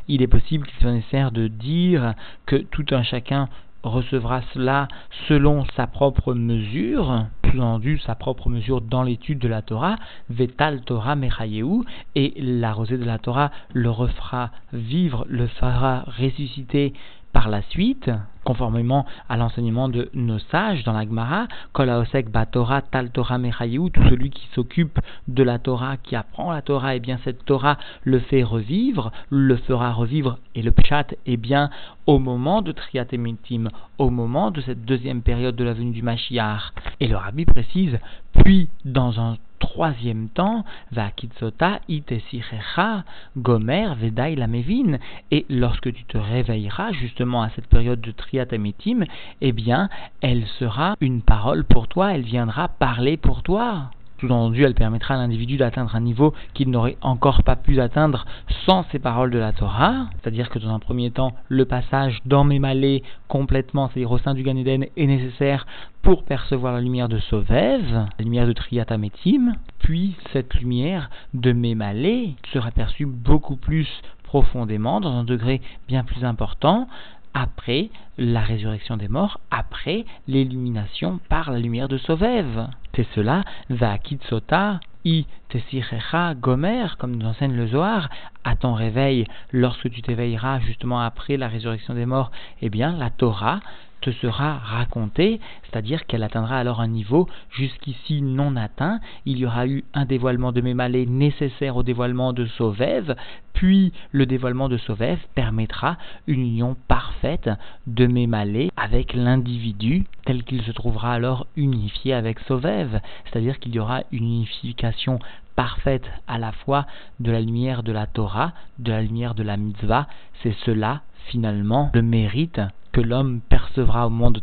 il 0.08 0.22
est 0.22 0.28
possible 0.28 0.66
qu'il 0.66 0.80
soit 0.80 0.92
nécessaire 0.92 1.32
de 1.32 1.48
dire 1.48 2.14
que 2.46 2.56
tout 2.56 2.86
un 2.92 3.04
chacun 3.04 3.50
recevra 3.84 4.42
cela 4.54 4.88
selon 5.28 5.66
sa 5.76 5.88
propre 5.88 6.34
mesure, 6.34 7.26
sous-entendu 7.46 8.00
sa 8.00 8.16
propre 8.16 8.50
mesure 8.50 8.82
dans 8.82 9.04
l'étude 9.04 9.40
de 9.40 9.48
la 9.48 9.62
Torah, 9.62 9.96
Vetal 10.30 10.82
Torah 10.82 11.16
Mechayeu, 11.16 11.82
et 12.16 12.34
la 12.38 12.74
rosée 12.74 12.98
de 12.98 13.06
la 13.06 13.18
Torah 13.18 13.52
le 13.74 13.90
refera 13.90 14.52
vivre, 14.74 15.26
le 15.30 15.48
fera 15.48 16.06
ressusciter 16.20 16.94
par 17.34 17.50
la 17.50 17.62
suite, 17.64 18.12
conformément 18.44 19.06
à 19.30 19.38
l'enseignement 19.38 19.90
de 19.90 20.10
nos 20.14 20.40
sages 20.40 20.84
dans 20.84 20.94
la 20.94 21.06
Gemara, 21.06 21.48
Kolaosek 21.74 22.30
Batora 22.30 22.82
Tal 22.82 23.10
Torah 23.12 23.38
Mechayou, 23.38 23.90
tout 23.90 24.04
celui 24.10 24.30
qui 24.30 24.48
s'occupe 24.54 25.00
de 25.28 25.44
la 25.44 25.60
Torah, 25.60 25.98
qui 25.98 26.16
apprend 26.16 26.52
la 26.52 26.62
Torah, 26.62 26.94
et 26.94 26.98
eh 26.98 27.00
bien 27.00 27.20
cette 27.24 27.46
Torah 27.46 27.78
le 28.04 28.20
fait 28.20 28.44
revivre, 28.44 29.12
le 29.30 29.58
fera 29.58 29.92
revivre, 29.94 30.38
et 30.56 30.62
le 30.62 30.72
Pshat, 30.72 31.08
eh 31.26 31.38
bien 31.38 31.70
au 32.08 32.20
moment 32.20 32.62
de 32.62 32.72
Triatemitim, 32.72 33.70
au 33.98 34.10
moment 34.10 34.52
de 34.52 34.62
cette 34.62 34.86
deuxième 34.86 35.22
période 35.22 35.56
de 35.56 35.64
la 35.64 35.74
venue 35.74 35.92
du 35.92 36.02
Mashiach. 36.02 36.74
Et 37.00 37.08
le 37.08 37.18
Rabbi 37.18 37.46
précise, 37.46 38.00
puis 38.34 38.70
dans 38.86 39.20
un 39.20 39.38
troisième 39.62 40.28
temps, 40.28 40.66
va 40.92 41.10
kitsota 41.12 41.80
itesirecha 41.88 43.06
gomer 43.38 43.96
vedai 43.96 44.36
lamevin. 44.36 44.98
Et 45.32 45.46
lorsque 45.50 45.94
tu 45.94 46.04
te 46.04 46.18
réveilleras 46.18 46.92
justement 46.92 47.44
à 47.44 47.50
cette 47.52 47.68
période 47.68 48.02
de 48.02 48.12
triatametim, 48.12 49.06
eh 49.40 49.54
bien, 49.54 49.88
elle 50.22 50.46
sera 50.60 50.96
une 51.00 51.22
parole 51.22 51.64
pour 51.64 51.88
toi, 51.88 52.14
elle 52.14 52.24
viendra 52.24 52.68
parler 52.68 53.16
pour 53.16 53.44
toi. 53.44 53.92
Sous-entendu, 54.22 54.64
elle 54.64 54.76
permettra 54.76 55.16
à 55.16 55.18
l'individu 55.18 55.58
d'atteindre 55.58 55.96
un 55.96 56.00
niveau 56.00 56.36
qu'il 56.54 56.70
n'aurait 56.70 56.96
encore 57.02 57.42
pas 57.42 57.56
pu 57.56 57.82
atteindre 57.82 58.26
sans 58.68 58.86
ces 58.92 59.00
paroles 59.00 59.32
de 59.32 59.40
la 59.40 59.52
Torah. 59.52 60.10
C'est-à-dire 60.22 60.52
que 60.52 60.60
dans 60.60 60.70
un 60.70 60.78
premier 60.78 61.10
temps, 61.10 61.34
le 61.48 61.66
passage 61.66 62.20
dans 62.26 62.44
Mémalé 62.44 63.02
complètement, 63.28 63.88
c'est-à-dire 63.88 64.12
au 64.12 64.20
sein 64.20 64.36
du 64.36 64.44
Gan 64.44 64.58
Eden, 64.58 64.86
est 64.96 65.08
nécessaire 65.08 65.66
pour 66.04 66.24
percevoir 66.24 66.74
la 66.74 66.82
lumière 66.82 67.10
de 67.10 67.18
Sovev, 67.18 67.82
la 67.92 68.24
lumière 68.24 68.46
de 68.46 68.54
Triatametim. 68.54 69.56
Puis 69.80 70.16
cette 70.34 70.54
lumière 70.54 71.10
de 71.34 71.52
Mémalé 71.52 72.36
sera 72.54 72.70
perçue 72.70 73.08
beaucoup 73.08 73.56
plus 73.56 73.90
profondément, 74.24 75.02
dans 75.02 75.14
un 75.14 75.24
degré 75.24 75.62
bien 75.88 76.04
plus 76.04 76.24
important, 76.24 76.88
après 77.34 77.90
la 78.18 78.42
résurrection 78.42 78.98
des 78.98 79.08
morts, 79.08 79.40
après 79.52 80.06
l'illumination 80.28 81.20
par 81.30 81.52
la 81.52 81.60
lumière 81.60 81.88
de 81.88 81.98
Sovev. 81.98 82.68
C'est 82.96 83.08
cela, 83.16 83.44
va 83.70 83.98
kitsota, 83.98 84.80
i 85.06 85.26
tesirecha 85.50 86.36
gomer, 86.36 86.86
comme 86.98 87.16
nous 87.16 87.26
enseigne 87.26 87.56
le 87.56 87.68
Zohar, 87.68 88.10
à 88.44 88.56
ton 88.56 88.74
réveil, 88.74 89.26
lorsque 89.52 89.90
tu 89.90 90.02
t'éveilleras 90.02 90.60
justement 90.60 91.00
après 91.00 91.38
la 91.38 91.48
résurrection 91.48 91.94
des 91.94 92.06
morts, 92.06 92.32
eh 92.62 92.70
bien 92.70 92.96
la 92.98 93.10
Torah 93.10 93.62
sera 94.10 94.58
racontée, 94.58 95.40
c'est-à-dire 95.64 96.08
qu'elle 96.08 96.24
atteindra 96.24 96.58
alors 96.58 96.82
un 96.82 96.88
niveau 96.88 97.28
jusqu'ici 97.52 98.24
non 98.24 98.56
atteint. 98.56 99.00
Il 99.26 99.38
y 99.38 99.46
aura 99.46 99.68
eu 99.68 99.84
un 99.94 100.06
dévoilement 100.06 100.52
de 100.52 100.62
Mémalé 100.62 101.06
nécessaire 101.06 101.78
au 101.78 101.84
dévoilement 101.84 102.34
de 102.34 102.48
Sovev, 102.48 103.16
puis 103.54 103.94
le 104.12 104.26
dévoilement 104.26 104.70
de 104.70 104.78
Sovev 104.78 105.20
permettra 105.36 105.98
une 106.26 106.42
union 106.42 106.76
parfaite 106.88 107.50
de 107.86 108.08
Mémalé 108.08 108.72
avec 108.76 109.14
l'individu, 109.14 110.06
tel 110.26 110.44
qu'il 110.44 110.64
se 110.64 110.72
trouvera 110.72 111.14
alors 111.14 111.46
unifié 111.56 112.14
avec 112.14 112.40
Sovev, 112.40 113.00
c'est-à-dire 113.26 113.60
qu'il 113.60 113.76
y 113.76 113.80
aura 113.80 114.02
une 114.12 114.24
unification 114.24 115.20
parfaite 115.56 116.10
à 116.28 116.40
la 116.40 116.52
fois 116.52 116.88
de 117.20 117.32
la 117.32 117.42
lumière 117.42 117.84
de 117.84 117.92
la 117.92 118.08
Torah, 118.08 118.54
de 118.80 118.92
la 118.92 119.02
lumière 119.02 119.36
de 119.36 119.44
la 119.44 119.58
mitzvah, 119.58 120.08
c'est 120.42 120.56
cela 120.66 121.02
finalement 121.28 121.92
le 121.94 122.02
mérite 122.02 122.62
que 122.92 123.02
l'homme 123.02 123.42
percevra 123.50 124.08
au 124.08 124.10
moment 124.10 124.32
de 124.32 124.40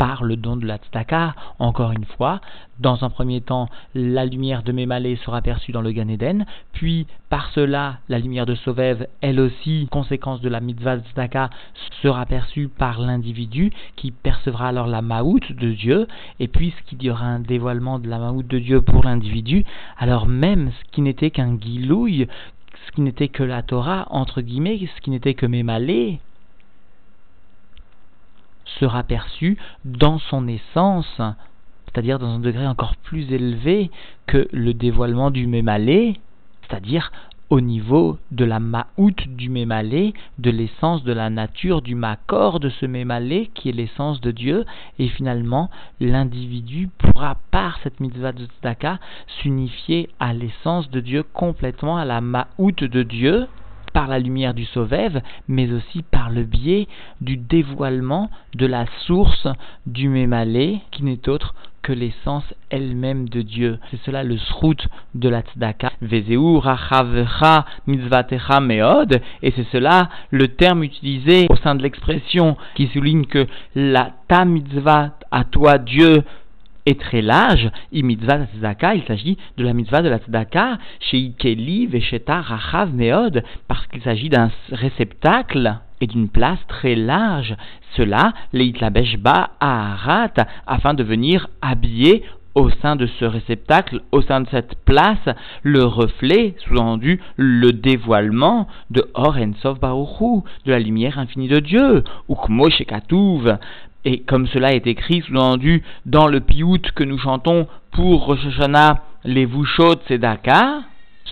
par 0.00 0.24
le 0.24 0.36
don 0.36 0.56
de 0.56 0.66
la 0.66 0.78
tzedaka. 0.78 1.34
Encore 1.58 1.92
une 1.92 2.06
fois, 2.06 2.40
dans 2.78 3.04
un 3.04 3.10
premier 3.10 3.42
temps, 3.42 3.68
la 3.94 4.24
lumière 4.24 4.62
de 4.62 4.72
Mémalé 4.72 5.16
sera 5.16 5.42
perçue 5.42 5.72
dans 5.72 5.82
le 5.82 5.92
Gan 5.92 6.08
Eden, 6.08 6.46
puis 6.72 7.06
par 7.28 7.50
cela, 7.50 7.98
la 8.08 8.18
lumière 8.18 8.46
de 8.46 8.54
Sovev, 8.54 9.06
elle 9.20 9.38
aussi, 9.38 9.88
conséquence 9.90 10.40
de 10.40 10.48
la 10.48 10.60
mitzvah 10.60 10.96
de 10.96 11.02
sera 12.00 12.24
perçue 12.24 12.68
par 12.68 12.98
l'individu 12.98 13.72
qui 13.96 14.10
percevra 14.10 14.68
alors 14.68 14.86
la 14.86 15.02
maout 15.02 15.52
de 15.52 15.72
Dieu, 15.72 16.08
et 16.38 16.48
puisqu'il 16.48 17.02
y 17.02 17.10
aura 17.10 17.26
un 17.26 17.40
dévoilement 17.40 17.98
de 17.98 18.08
la 18.08 18.18
maout 18.18 18.42
de 18.42 18.58
Dieu 18.58 18.80
pour 18.80 19.04
l'individu, 19.04 19.66
alors 19.98 20.26
même 20.26 20.70
ce 20.70 20.90
qui 20.92 21.02
n'était 21.02 21.30
qu'un 21.30 21.56
guilouille, 21.56 22.26
ce 22.86 22.92
qui 22.92 23.00
n'était 23.00 23.28
que 23.28 23.42
la 23.42 23.62
Torah, 23.62 24.06
entre 24.10 24.40
guillemets, 24.40 24.78
ce 24.78 25.00
qui 25.00 25.10
n'était 25.10 25.34
que 25.34 25.46
Mémalé, 25.46 26.20
sera 28.78 29.02
perçu 29.02 29.58
dans 29.84 30.18
son 30.18 30.46
essence, 30.48 31.20
c'est-à-dire 31.86 32.18
dans 32.18 32.28
un 32.28 32.38
degré 32.38 32.66
encore 32.66 32.96
plus 32.96 33.32
élevé 33.32 33.90
que 34.26 34.48
le 34.52 34.74
dévoilement 34.74 35.30
du 35.30 35.46
Mémalé, 35.46 36.20
c'est-à-dire 36.62 37.10
au 37.50 37.60
niveau 37.60 38.18
de 38.30 38.44
la 38.44 38.60
ma'out 38.60 39.26
du 39.26 39.50
mémalé, 39.50 40.14
de 40.38 40.50
l'essence 40.50 41.02
de 41.02 41.12
la 41.12 41.30
nature 41.30 41.82
du 41.82 41.96
makor 41.96 42.60
de 42.60 42.68
ce 42.68 42.86
mémalé 42.86 43.50
qui 43.54 43.68
est 43.68 43.72
l'essence 43.72 44.20
de 44.20 44.30
Dieu, 44.30 44.64
et 45.00 45.08
finalement 45.08 45.68
l'individu 46.00 46.88
pourra 46.96 47.36
par 47.50 47.78
cette 47.82 47.98
mitzvah 47.98 48.32
de 48.32 48.46
tzedaka 48.46 48.98
s'unifier 49.26 50.08
à 50.20 50.32
l'essence 50.32 50.90
de 50.90 51.00
Dieu 51.00 51.24
complètement, 51.24 51.96
à 51.96 52.04
la 52.04 52.20
ma'out 52.20 52.72
de 52.72 53.02
Dieu, 53.02 53.48
par 53.92 54.06
la 54.06 54.20
lumière 54.20 54.54
du 54.54 54.64
Sauvève, 54.66 55.20
mais 55.48 55.72
aussi 55.72 56.02
par 56.02 56.30
le 56.30 56.44
biais 56.44 56.86
du 57.20 57.36
dévoilement 57.36 58.30
de 58.54 58.66
la 58.66 58.86
source 59.06 59.48
du 59.86 60.08
Mémalé, 60.08 60.80
qui 60.92 61.02
n'est 61.02 61.28
autre 61.28 61.54
que 61.90 61.94
l'essence 61.94 62.44
elle-même 62.70 63.28
de 63.28 63.42
Dieu. 63.42 63.80
C'est 63.90 64.00
cela 64.04 64.22
le 64.22 64.38
srout 64.38 64.76
de 65.16 65.28
la 65.28 65.40
tzedaka. 65.42 65.90
mitzvatecha 67.86 68.60
meod. 68.60 69.20
Et 69.42 69.52
c'est 69.56 69.66
cela 69.72 70.08
le 70.30 70.46
terme 70.46 70.84
utilisé 70.84 71.46
au 71.50 71.56
sein 71.56 71.74
de 71.74 71.82
l'expression 71.82 72.56
qui 72.76 72.86
souligne 72.86 73.24
que 73.26 73.48
la 73.74 74.12
ta 74.28 74.44
mitzvah 74.44 75.14
à 75.32 75.42
toi 75.42 75.78
Dieu 75.78 76.22
est 76.86 77.00
très 77.00 77.22
large, 77.22 77.68
il 77.92 78.06
s'agit 79.06 79.36
de 79.56 79.64
la 79.64 79.74
mitzvah 79.74 80.02
de 80.02 80.08
la 80.08 80.18
tzedaka, 80.18 80.78
chez 81.00 81.18
Ikeli, 81.18 81.88
Rachav, 82.26 82.94
Meod, 82.94 83.42
parce 83.66 83.86
qu'il 83.88 84.02
s'agit 84.02 84.28
d'un 84.28 84.50
réceptacle 84.70 85.80
et 86.00 86.06
d'une 86.06 86.28
place 86.28 86.58
très 86.68 86.94
large. 86.94 87.56
Cela, 87.96 88.32
Leitla-Beshba, 88.52 89.50
Aharat, 89.60 90.34
afin 90.66 90.94
de 90.94 91.02
venir 91.02 91.48
habiller 91.62 92.22
au 92.54 92.70
sein 92.82 92.96
de 92.96 93.06
ce 93.06 93.24
réceptacle, 93.24 94.00
au 94.12 94.22
sein 94.22 94.40
de 94.40 94.48
cette 94.50 94.74
place, 94.84 95.28
le 95.62 95.84
reflet, 95.84 96.54
sous-entendu 96.64 97.20
le 97.36 97.72
dévoilement 97.72 98.66
de 98.90 99.08
Or 99.14 99.36
Ensof 99.36 99.78
de 99.80 100.70
la 100.72 100.78
lumière 100.78 101.18
infinie 101.18 101.48
de 101.48 101.60
Dieu, 101.60 102.04
Ukmo 102.28 102.68
Shekatuv, 102.70 103.58
et 104.04 104.20
comme 104.20 104.46
cela 104.48 104.72
est 104.72 104.86
écrit, 104.86 105.22
sous-entendu, 105.22 105.82
dans 106.06 106.26
le 106.26 106.40
piout 106.40 106.80
que 106.94 107.04
nous 107.04 107.18
chantons 107.18 107.66
pour 107.92 108.26
Rosh 108.26 108.46
Hashanah, 108.46 109.02
les 109.24 109.44
Vushot 109.44 109.94
Tzedaka, 110.06 110.80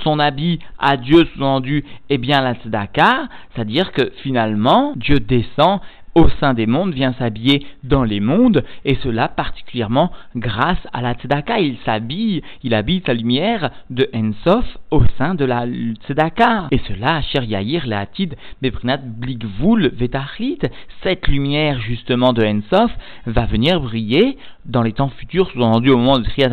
son 0.02 0.18
habit 0.18 0.58
à 0.78 0.96
Dieu, 0.96 1.26
sous-entendu, 1.34 1.84
est 2.10 2.18
bien 2.18 2.40
la 2.40 2.54
Tzedaka, 2.54 3.28
c'est-à-dire 3.54 3.92
que 3.92 4.12
finalement, 4.22 4.92
Dieu 4.96 5.18
descend 5.20 5.80
au 6.18 6.28
sein 6.40 6.52
des 6.52 6.66
mondes, 6.66 6.92
vient 6.92 7.14
s'habiller 7.18 7.64
dans 7.84 8.02
les 8.02 8.18
mondes, 8.18 8.64
et 8.84 8.96
cela 9.02 9.28
particulièrement 9.28 10.10
grâce 10.34 10.78
à 10.92 11.00
la 11.00 11.14
tzedaka. 11.14 11.60
Il 11.60 11.76
s'habille, 11.84 12.42
il 12.64 12.74
habite 12.74 13.06
la 13.06 13.14
lumière 13.14 13.70
de 13.90 14.08
Ensof 14.14 14.64
au 14.90 15.02
sein 15.16 15.34
de 15.34 15.44
la 15.44 15.64
tzedaka. 15.66 16.68
Et 16.72 16.80
cela, 16.88 17.22
Cher 17.22 17.44
Yahir, 17.44 17.86
Lehatid, 17.86 18.34
Beprinat, 18.62 18.98
Blikvul, 18.98 19.92
Vetachlit, 19.94 20.58
cette 21.02 21.28
lumière 21.28 21.80
justement 21.80 22.32
de 22.32 22.44
Ensof 22.44 22.90
va 23.26 23.46
venir 23.46 23.80
briller 23.80 24.38
dans 24.68 24.82
les 24.82 24.92
temps 24.92 25.08
futurs, 25.08 25.50
sous-entendu 25.50 25.90
au 25.90 25.96
moment 25.96 26.18
de 26.18 26.24
Triat 26.24 26.50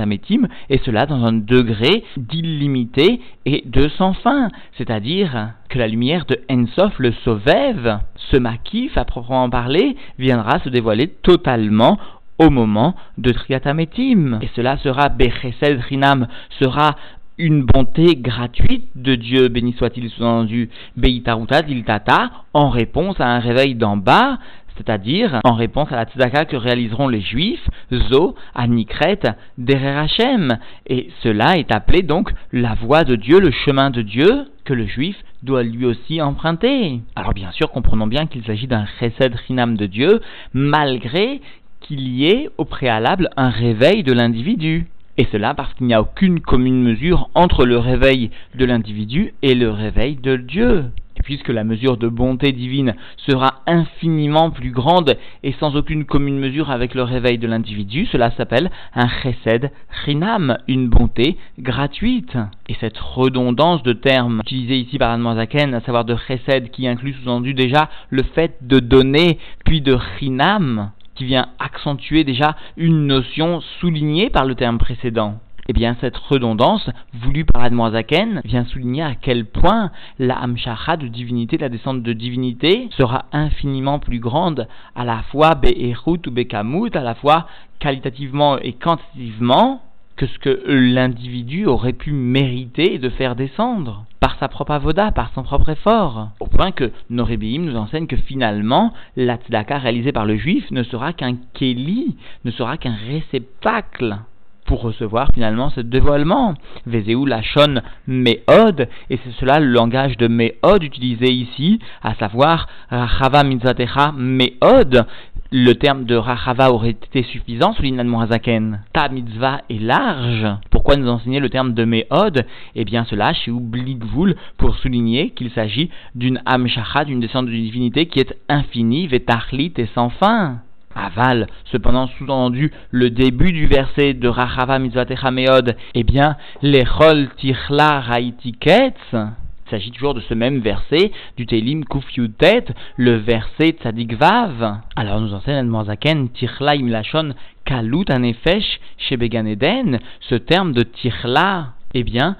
et 0.70 0.80
cela 0.86 1.06
dans 1.06 1.24
un 1.24 1.34
degré 1.34 2.04
d'illimité 2.18 3.20
et 3.46 3.64
de 3.66 3.88
sans 3.90 4.14
fin. 4.14 4.50
C'est-à-dire 4.78 5.54
que 5.70 5.78
la 5.78 5.88
lumière 5.88 6.26
de 6.26 6.40
Ensof, 6.50 6.98
le 6.98 7.12
Sovev, 7.24 8.00
ce 8.32 8.38
makif 8.38 8.98
à 8.98 9.06
proprement 9.06 9.50
parler, 9.50 9.96
viendra 10.18 10.60
se 10.60 10.70
dévoiler 10.70 11.08
totalement 11.08 12.00
au 12.40 12.50
moment 12.50 12.96
de 13.18 13.32
Triatametim. 13.32 14.40
Et 14.42 14.50
cela 14.56 14.78
sera 14.78 15.10
Bechesed 15.10 15.80
Rinam, 15.90 16.28
sera 16.62 16.96
une 17.38 17.64
bonté 17.66 18.16
gratuite 18.16 18.88
de 18.96 19.16
Dieu, 19.16 19.50
béni 19.50 19.74
soit-il 19.74 20.10
sous-entendu, 20.10 20.70
Beitaruta 20.96 21.62
Diltata, 21.62 22.32
en 22.54 22.70
réponse 22.70 23.20
à 23.20 23.28
un 23.28 23.40
réveil 23.40 23.76
d'en 23.76 23.98
bas, 23.98 24.38
c'est-à-dire 24.78 25.40
en 25.44 25.54
réponse 25.54 25.92
à 25.92 25.96
la 25.96 26.06
tzedaka 26.06 26.46
que 26.46 26.56
réaliseront 26.56 27.08
les 27.08 27.22
juifs, 27.22 27.68
Zo, 27.92 28.36
Anikret, 28.54 29.20
Derer 29.58 29.98
Hashem. 29.98 30.58
Et 30.88 31.10
cela 31.24 31.58
est 31.58 31.72
appelé 31.74 32.02
donc 32.02 32.32
la 32.52 32.76
voie 32.76 33.04
de 33.04 33.16
Dieu, 33.16 33.40
le 33.40 33.52
chemin 33.52 33.90
de 33.90 34.02
Dieu, 34.02 34.46
que 34.64 34.74
le 34.74 34.86
juif 34.86 35.16
doit 35.44 35.64
lui 35.64 35.86
aussi 35.86 36.22
emprunter. 36.22 37.02
Alors 37.16 37.34
bien 37.34 37.52
sûr, 37.52 37.72
comprenons 37.72 38.08
bien 38.08 38.26
qu'il 38.26 38.44
s'agit 38.44 38.68
d'un 38.68 38.86
chesed 39.00 39.36
rinam 39.48 39.78
de 39.78 39.86
Dieu, 39.86 40.22
malgré 40.54 41.42
qu'il 41.82 42.08
y 42.08 42.26
ait 42.26 42.50
au 42.58 42.66
préalable 42.66 43.30
un 43.38 43.50
réveil 43.50 44.04
de 44.04 44.12
l'individu. 44.12 44.88
Et 45.18 45.28
cela 45.32 45.54
parce 45.54 45.74
qu'il 45.76 45.88
n'y 45.88 45.94
a 45.94 46.02
aucune 46.02 46.42
commune 46.42 46.82
mesure 46.82 47.30
entre 47.36 47.66
le 47.66 47.78
réveil 47.78 48.32
de 48.56 48.66
l'individu 48.66 49.34
et 49.42 49.56
le 49.56 49.70
réveil 49.70 50.16
de 50.16 50.36
Dieu. 50.36 50.86
Puisque 51.24 51.50
la 51.50 51.64
mesure 51.64 51.98
de 51.98 52.08
bonté 52.08 52.52
divine 52.52 52.96
sera 53.18 53.62
infiniment 53.68 54.52
plus 54.52 54.72
grande 54.72 55.18
et 55.44 55.54
sans 55.54 55.76
aucune 55.76 56.06
commune 56.06 56.40
mesure 56.40 56.70
avec 56.70 56.94
le 56.94 57.04
réveil 57.04 57.38
de 57.38 57.48
l'individu, 57.48 58.06
cela 58.06 58.32
s'appelle 58.32 58.70
un 58.94 59.08
chesed 59.08 59.72
chinam, 60.04 60.58
une 60.68 60.88
bonté 60.88 61.38
gratuite. 61.58 62.38
Et 62.70 62.76
cette 62.80 62.98
redondance 62.98 63.82
de 63.84 63.94
termes 63.94 64.42
utilisés 64.44 64.78
ici 64.78 64.98
par 64.98 65.18
Zaken, 65.36 65.74
à 65.74 65.82
savoir 65.82 66.06
de 66.06 66.16
chesed 66.16 66.70
qui 66.70 66.88
inclut 66.88 67.14
sous-entendu 67.14 67.54
déjà 67.54 67.90
le 68.10 68.24
fait 68.24 68.58
de 68.62 68.80
donner, 68.80 69.40
puis 69.64 69.82
de 69.82 69.98
chinam, 70.18 70.92
qui 71.16 71.26
vient 71.26 71.48
accentuer 71.60 72.24
déjà 72.24 72.56
une 72.78 73.08
notion 73.08 73.62
soulignée 73.80 74.30
par 74.30 74.46
le 74.46 74.56
terme 74.56 74.78
précédent. 74.78 75.40
Eh 75.68 75.74
bien, 75.74 75.96
cette 76.00 76.18
redondance, 76.18 76.92
voulue 77.14 77.44
par 77.44 77.64
Admoazaken, 77.64 78.42
vient 78.46 78.66
souligner 78.66 79.02
à 79.02 79.16
quel 79.16 79.46
point 79.46 79.90
la 80.20 80.36
Hamshacha 80.36 80.96
de 80.96 81.08
divinité, 81.08 81.58
la 81.58 81.70
descente 81.70 82.04
de 82.04 82.14
divinité, 82.14 82.88
sera 82.96 83.26
infiniment 83.32 83.98
plus 83.98 84.20
grande, 84.20 84.68
à 84.96 85.04
la 85.04 85.24
fois 85.32 85.56
Be'erut 85.56 86.20
ou 86.28 86.32
Bekamut, 86.32 86.92
à 86.96 87.02
la 87.02 87.16
fois 87.16 87.48
qualitativement 87.80 88.60
et 88.60 88.74
quantitativement, 88.74 89.82
que 90.16 90.28
ce 90.28 90.40
que 90.40 90.62
l'individu 90.68 91.66
aurait 91.66 91.94
pu 91.94 92.12
mériter 92.12 93.00
de 93.00 93.10
faire 93.10 93.36
descendre 93.36 94.06
par 94.20 94.38
sa 94.40 94.48
propre 94.48 94.72
avoda, 94.72 95.12
par 95.12 95.32
son 95.34 95.44
propre 95.44 95.70
effort. 95.70 96.30
Au 96.40 96.48
point 96.48 96.72
que 96.72 96.92
Norébéim 97.10 97.64
nous 97.64 97.76
enseigne 97.76 98.08
que 98.08 98.16
finalement, 98.16 98.94
la 99.18 99.38
tzedaka 99.38 99.80
réalisée 99.80 100.12
par 100.12 100.26
le 100.26 100.38
juif 100.38 100.70
ne 100.72 100.84
sera 100.84 101.12
qu'un 101.12 101.36
keli, 101.54 102.16
ne 102.46 102.52
sera 102.52 102.78
qu'un 102.78 102.96
réceptacle 103.08 104.20
pour 104.66 104.82
recevoir 104.82 105.30
finalement 105.34 105.70
ce 105.70 105.82
dévoilement. 105.82 106.56
Vezeu 106.86 107.26
Lachon 107.26 107.82
Meod, 108.08 108.90
et 109.10 109.20
c'est 109.24 109.34
cela 109.40 109.60
le 109.60 109.68
langage 109.68 110.18
de 110.18 110.28
Meod 110.28 110.84
utilisé 110.84 111.32
ici, 111.32 111.80
à 112.04 112.16
savoir 112.16 112.68
Rachava 112.90 113.44
Mitzvatecha 113.44 114.12
Meod. 114.18 115.06
Le 115.52 115.74
terme 115.74 116.06
de 116.06 116.16
Rachava 116.16 116.72
aurait 116.72 116.90
été 116.90 117.24
suffisant 117.24 117.74
sur 117.74 117.84
l'Inadmorazaken. 117.84 118.82
Ta 118.94 119.10
mitzvah 119.10 119.62
est 119.70 119.82
large. 119.82 120.48
Pourquoi 120.72 120.98
nous 120.98 121.08
enseigner 121.08 121.40
le 121.40 121.50
terme 121.50 121.74
de 121.74 121.86
Meod? 121.86 122.46
Eh 122.74 122.84
bien, 122.84 123.06
cela 123.06 123.32
chez 123.32 123.52
Oubligvul 123.52 124.36
pour 124.58 124.76
souligner 124.76 125.30
qu'il 125.30 125.52
s'agit 125.52 125.92
d'une 126.16 126.42
Amshacha, 126.46 127.06
d'une 127.06 127.20
descente 127.20 127.46
de 127.46 127.52
divinité 127.52 128.08
qui 128.08 128.20
est 128.20 128.36
infinie, 128.50 129.08
Vetachlit 129.08 129.74
et 129.78 129.88
sans 129.94 130.10
fin. 130.10 130.62
Aval, 130.96 131.48
cependant 131.72 132.08
sous-entendu 132.08 132.72
le 132.92 133.10
début 133.10 133.52
du 133.52 133.68
verset 133.68 134.14
de 134.14 134.28
Rachava 134.28 134.80
Mitzvatecha 134.80 135.30
Meod, 135.30 135.76
eh 135.94 136.04
bien, 136.04 136.38
l'Echol 136.62 137.30
Tichla 137.38 138.00
Raitiketz, 138.00 138.96
il 139.14 139.70
s'agit 139.70 139.92
toujours 139.92 140.14
de 140.14 140.22
ce 140.22 140.34
même 140.34 140.60
verset 140.60 141.12
du 141.38 141.46
Télim 141.46 141.84
Kufyutet, 141.86 142.66
le 142.98 143.16
verset 143.16 143.76
Tzadik-Vav. 143.82 144.80
Alors 144.96 145.20
nous 145.20 145.34
enseigne 145.34 145.72
Zaken, 145.86 146.30
Tichla 146.30 146.76
Imlachon 146.76 147.34
Kalut 147.66 148.06
Anefesh 148.10 148.80
Shebeganeden, 148.98 150.00
ce 150.22 150.36
terme 150.36 150.72
de 150.72 150.84
Tichla, 150.84 151.74
eh 151.94 152.04
bien, 152.04 152.38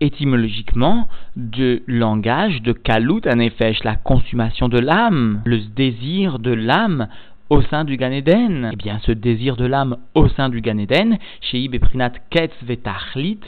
étymologiquement 0.00 1.08
de 1.36 1.82
langage 1.86 2.62
de 2.62 2.72
kalut 2.72 3.22
anefesh, 3.26 3.84
la 3.84 3.96
consommation 3.96 4.68
de 4.68 4.78
l'âme, 4.78 5.42
le 5.44 5.58
désir 5.58 6.38
de 6.38 6.52
l'âme 6.52 7.08
au 7.50 7.62
sein 7.62 7.84
du 7.84 7.96
Gan 7.96 8.12
Eden. 8.12 8.70
Eh 8.72 8.76
bien, 8.76 9.00
ce 9.02 9.10
désir 9.12 9.56
de 9.56 9.66
l'âme 9.66 9.96
au 10.14 10.28
sein 10.28 10.48
du 10.48 10.60
Gan 10.60 10.78
Eden, 10.78 11.18
chez 11.40 11.66
Beprinat 11.68 12.12
Ketz 12.30 12.54
Vetachlit 12.62 13.40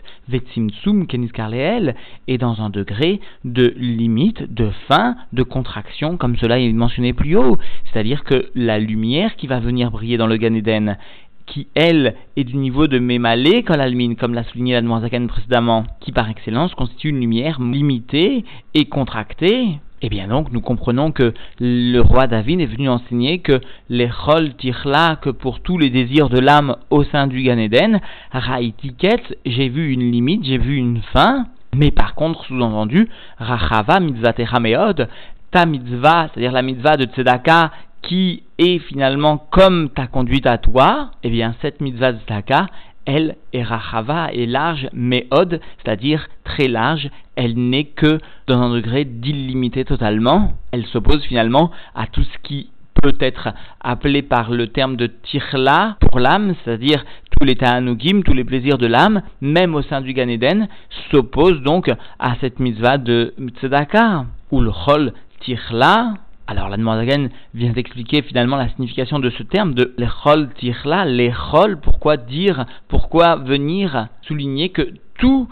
Keniskarleel, 1.08 1.94
est 2.26 2.38
dans 2.38 2.60
un 2.60 2.68
degré 2.68 3.20
de 3.44 3.72
limite, 3.76 4.52
de 4.52 4.70
fin, 4.88 5.16
de 5.32 5.44
contraction, 5.44 6.16
comme 6.16 6.36
cela 6.36 6.58
est 6.58 6.72
mentionné 6.72 7.12
plus 7.12 7.36
haut. 7.36 7.58
C'est-à-dire 7.84 8.24
que 8.24 8.50
la 8.56 8.80
lumière 8.80 9.36
qui 9.36 9.46
va 9.46 9.60
venir 9.60 9.92
briller 9.92 10.16
dans 10.16 10.26
le 10.26 10.36
Gan 10.36 10.54
Eden 10.54 10.98
qui, 11.46 11.68
elle, 11.74 12.14
est 12.36 12.44
du 12.44 12.56
niveau 12.56 12.86
de 12.86 12.98
Mémalé 12.98 13.62
Kolalmin, 13.62 14.14
comme 14.14 14.34
l'a 14.34 14.44
souligné 14.44 14.74
la 14.74 14.82
Noirzakan 14.82 15.26
précédemment, 15.26 15.84
qui 16.00 16.12
par 16.12 16.28
excellence 16.30 16.74
constitue 16.74 17.08
une 17.08 17.20
lumière 17.20 17.60
limitée 17.60 18.44
et 18.74 18.84
contractée. 18.86 19.78
Eh 20.04 20.08
bien 20.08 20.26
donc, 20.26 20.50
nous 20.50 20.60
comprenons 20.60 21.12
que 21.12 21.32
le 21.60 22.00
roi 22.00 22.26
David 22.26 22.60
est 22.60 22.66
venu 22.66 22.88
enseigner 22.88 23.38
que 23.38 23.60
les 23.88 24.08
chol 24.08 24.54
tirla, 24.54 25.16
que 25.22 25.30
pour 25.30 25.60
tous 25.60 25.78
les 25.78 25.90
désirs 25.90 26.28
de 26.28 26.40
l'âme 26.40 26.76
au 26.90 27.04
sein 27.04 27.28
du 27.28 27.40
Gan 27.44 27.56
Eden, 27.56 28.00
raïtiket, 28.32 29.38
j'ai 29.46 29.68
vu 29.68 29.92
une 29.92 30.10
limite, 30.10 30.44
j'ai 30.44 30.58
vu 30.58 30.74
une 30.74 31.02
fin, 31.12 31.46
mais 31.76 31.92
par 31.92 32.16
contre, 32.16 32.44
sous-entendu, 32.46 33.08
rachava 33.38 34.00
mitzvah 34.00 34.34
meod, 34.58 35.08
ta 35.52 35.66
mitzvah, 35.66 36.28
c'est-à-dire 36.28 36.50
la 36.52 36.62
mitzvah 36.62 36.96
de 36.96 37.04
tzedaka, 37.04 37.70
qui 38.02 38.42
est 38.58 38.80
finalement 38.80 39.38
comme 39.52 39.88
ta 39.90 40.08
conduite 40.08 40.48
à 40.48 40.58
toi, 40.58 41.12
eh 41.22 41.30
bien 41.30 41.54
cette 41.62 41.80
mitzvah 41.80 42.14
tzedaka, 42.14 42.66
elle 43.06 43.36
est 43.52 43.62
est 43.62 44.46
large, 44.46 44.88
mais 44.92 45.26
od, 45.30 45.60
c'est-à-dire 45.78 46.28
très 46.44 46.68
large, 46.68 47.08
elle 47.36 47.54
n'est 47.54 47.84
que 47.84 48.18
dans 48.46 48.60
un 48.60 48.74
degré 48.74 49.04
d'illimité 49.04 49.84
totalement. 49.84 50.52
Elle 50.72 50.86
s'oppose 50.86 51.24
finalement 51.24 51.70
à 51.94 52.06
tout 52.06 52.22
ce 52.22 52.38
qui 52.42 52.70
peut 53.02 53.16
être 53.20 53.48
appelé 53.80 54.22
par 54.22 54.50
le 54.50 54.68
terme 54.68 54.96
de 54.96 55.06
tirla 55.06 55.96
pour 56.00 56.20
l'âme, 56.20 56.54
c'est-à-dire 56.62 57.04
tous 57.38 57.44
les 57.44 57.56
ta'anugim, 57.56 58.22
tous 58.22 58.34
les 58.34 58.44
plaisirs 58.44 58.78
de 58.78 58.86
l'âme, 58.86 59.22
même 59.40 59.74
au 59.74 59.82
sein 59.82 60.00
du 60.00 60.12
Gan 60.12 60.28
Eden, 60.28 60.68
s'oppose 61.10 61.60
donc 61.62 61.90
à 62.18 62.34
cette 62.40 62.60
mitzvah 62.60 62.98
de 62.98 63.34
tzedaka, 63.60 64.26
ou 64.50 64.60
le 64.60 64.70
chol 64.70 65.12
tirla, 65.40 66.14
alors 66.46 66.68
la 66.68 66.76
Demoiselle 66.76 67.30
vient 67.54 67.72
d'expliquer 67.72 68.22
finalement 68.22 68.56
la 68.56 68.68
signification 68.68 69.18
de 69.18 69.30
ce 69.30 69.42
terme 69.42 69.74
de 69.74 69.94
l'echol 69.96 70.50
tirla, 70.54 71.04
l'echol, 71.04 71.78
pourquoi 71.80 72.16
dire, 72.16 72.66
pourquoi 72.88 73.36
venir 73.36 74.08
souligner 74.22 74.70
que 74.70 74.92
tout 75.18 75.48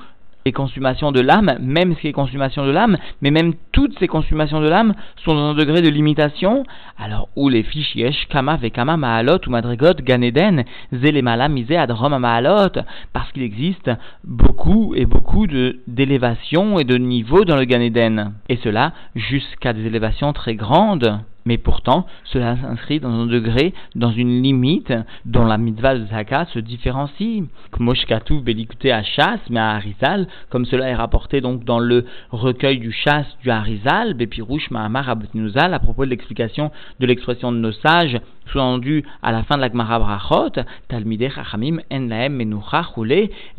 les 0.51 0.53
consommations 0.53 1.13
de 1.13 1.21
l'âme, 1.21 1.59
même 1.61 1.95
ces 2.03 2.11
consommations 2.11 2.67
de 2.67 2.73
l'âme, 2.73 2.97
mais 3.23 3.31
même 3.31 3.55
toutes 3.71 3.97
ces 4.01 4.09
consommations 4.09 4.61
de 4.61 4.69
l'âme 4.69 4.95
sont 5.25 5.33
dans 5.33 5.51
un 5.51 5.55
degré 5.55 5.81
de 5.81 5.89
limitation, 5.89 6.65
alors 6.99 7.29
où 7.37 7.49
les 7.49 7.63
fichiers 7.63 8.11
kama 8.29 8.57
vekama 8.57 8.97
maalot 8.97 9.39
ou 9.47 9.51
madrigot 9.51 9.95
ganeden 10.03 10.65
zelemala 10.93 11.49
mise 11.49 11.71
adrom 11.71 12.19
maalot, 12.19 12.83
parce 13.13 13.31
qu'il 13.31 13.45
existe 13.45 13.93
beaucoup 14.25 14.93
et 14.97 15.07
beaucoup 15.07 15.47
d'élévations 15.87 16.81
et 16.81 16.85
de 16.85 16.97
niveaux 16.97 17.45
dans 17.45 17.57
le 17.57 17.65
ganeden, 17.65 18.33
et 18.49 18.57
cela 18.57 18.93
jusqu'à 19.15 19.73
des 19.73 19.87
élévations 19.87 20.33
très 20.33 20.57
grandes. 20.57 21.21
Mais 21.45 21.59
pourtant, 21.59 22.07
cela 22.25 22.57
s'inscrit 22.57 23.01
dans 23.01 23.11
un 23.11 23.27
degré, 23.27 23.75
dans 23.95 24.13
une 24.13 24.43
limite 24.43 24.93
dont 25.25 25.45
la 25.45 25.59
mitzvah 25.59 25.97
de 25.97 26.07
Zaka 26.07 26.47
se 26.47 26.59
différencie. 26.59 27.45
Moshkatu 27.79 28.41
belikute 28.41 28.87
à 28.87 29.03
chasse, 29.03 29.41
mais 29.49 29.61
à 29.61 29.71
Harizal, 29.71 30.29
comme 30.51 30.67
cela 30.67 30.89
est 30.89 30.95
rapporté 30.95 31.41
donc 31.41 31.65
dans 31.65 31.79
le 31.79 32.05
recueil 32.31 32.79
du 32.79 32.93
chasse 32.93 33.27
du 33.43 33.51
Harizal, 33.51 34.15
Bepirouche 34.15 34.71
Mahamar 34.71 35.09
Abutnuzal, 35.09 35.73
à 35.73 35.79
propos 35.79 36.05
de 36.05 36.11
l'explication 36.11 36.71
de 36.99 37.07
l'expression 37.07 37.53
de 37.53 37.57
nos 37.57 37.73
sages, 37.73 38.21
sous-entendu 38.47 39.05
à 39.23 39.33
la 39.33 39.43
fin 39.45 39.57
de 39.57 39.63
la 39.63 39.71
Gemara 39.71 39.99
Brachot, 39.99 40.63
Talmideh 40.89 41.31
Chachamim 41.31 41.79
En 41.91 42.09
Laem 42.09 42.35
Menucha 42.35 42.83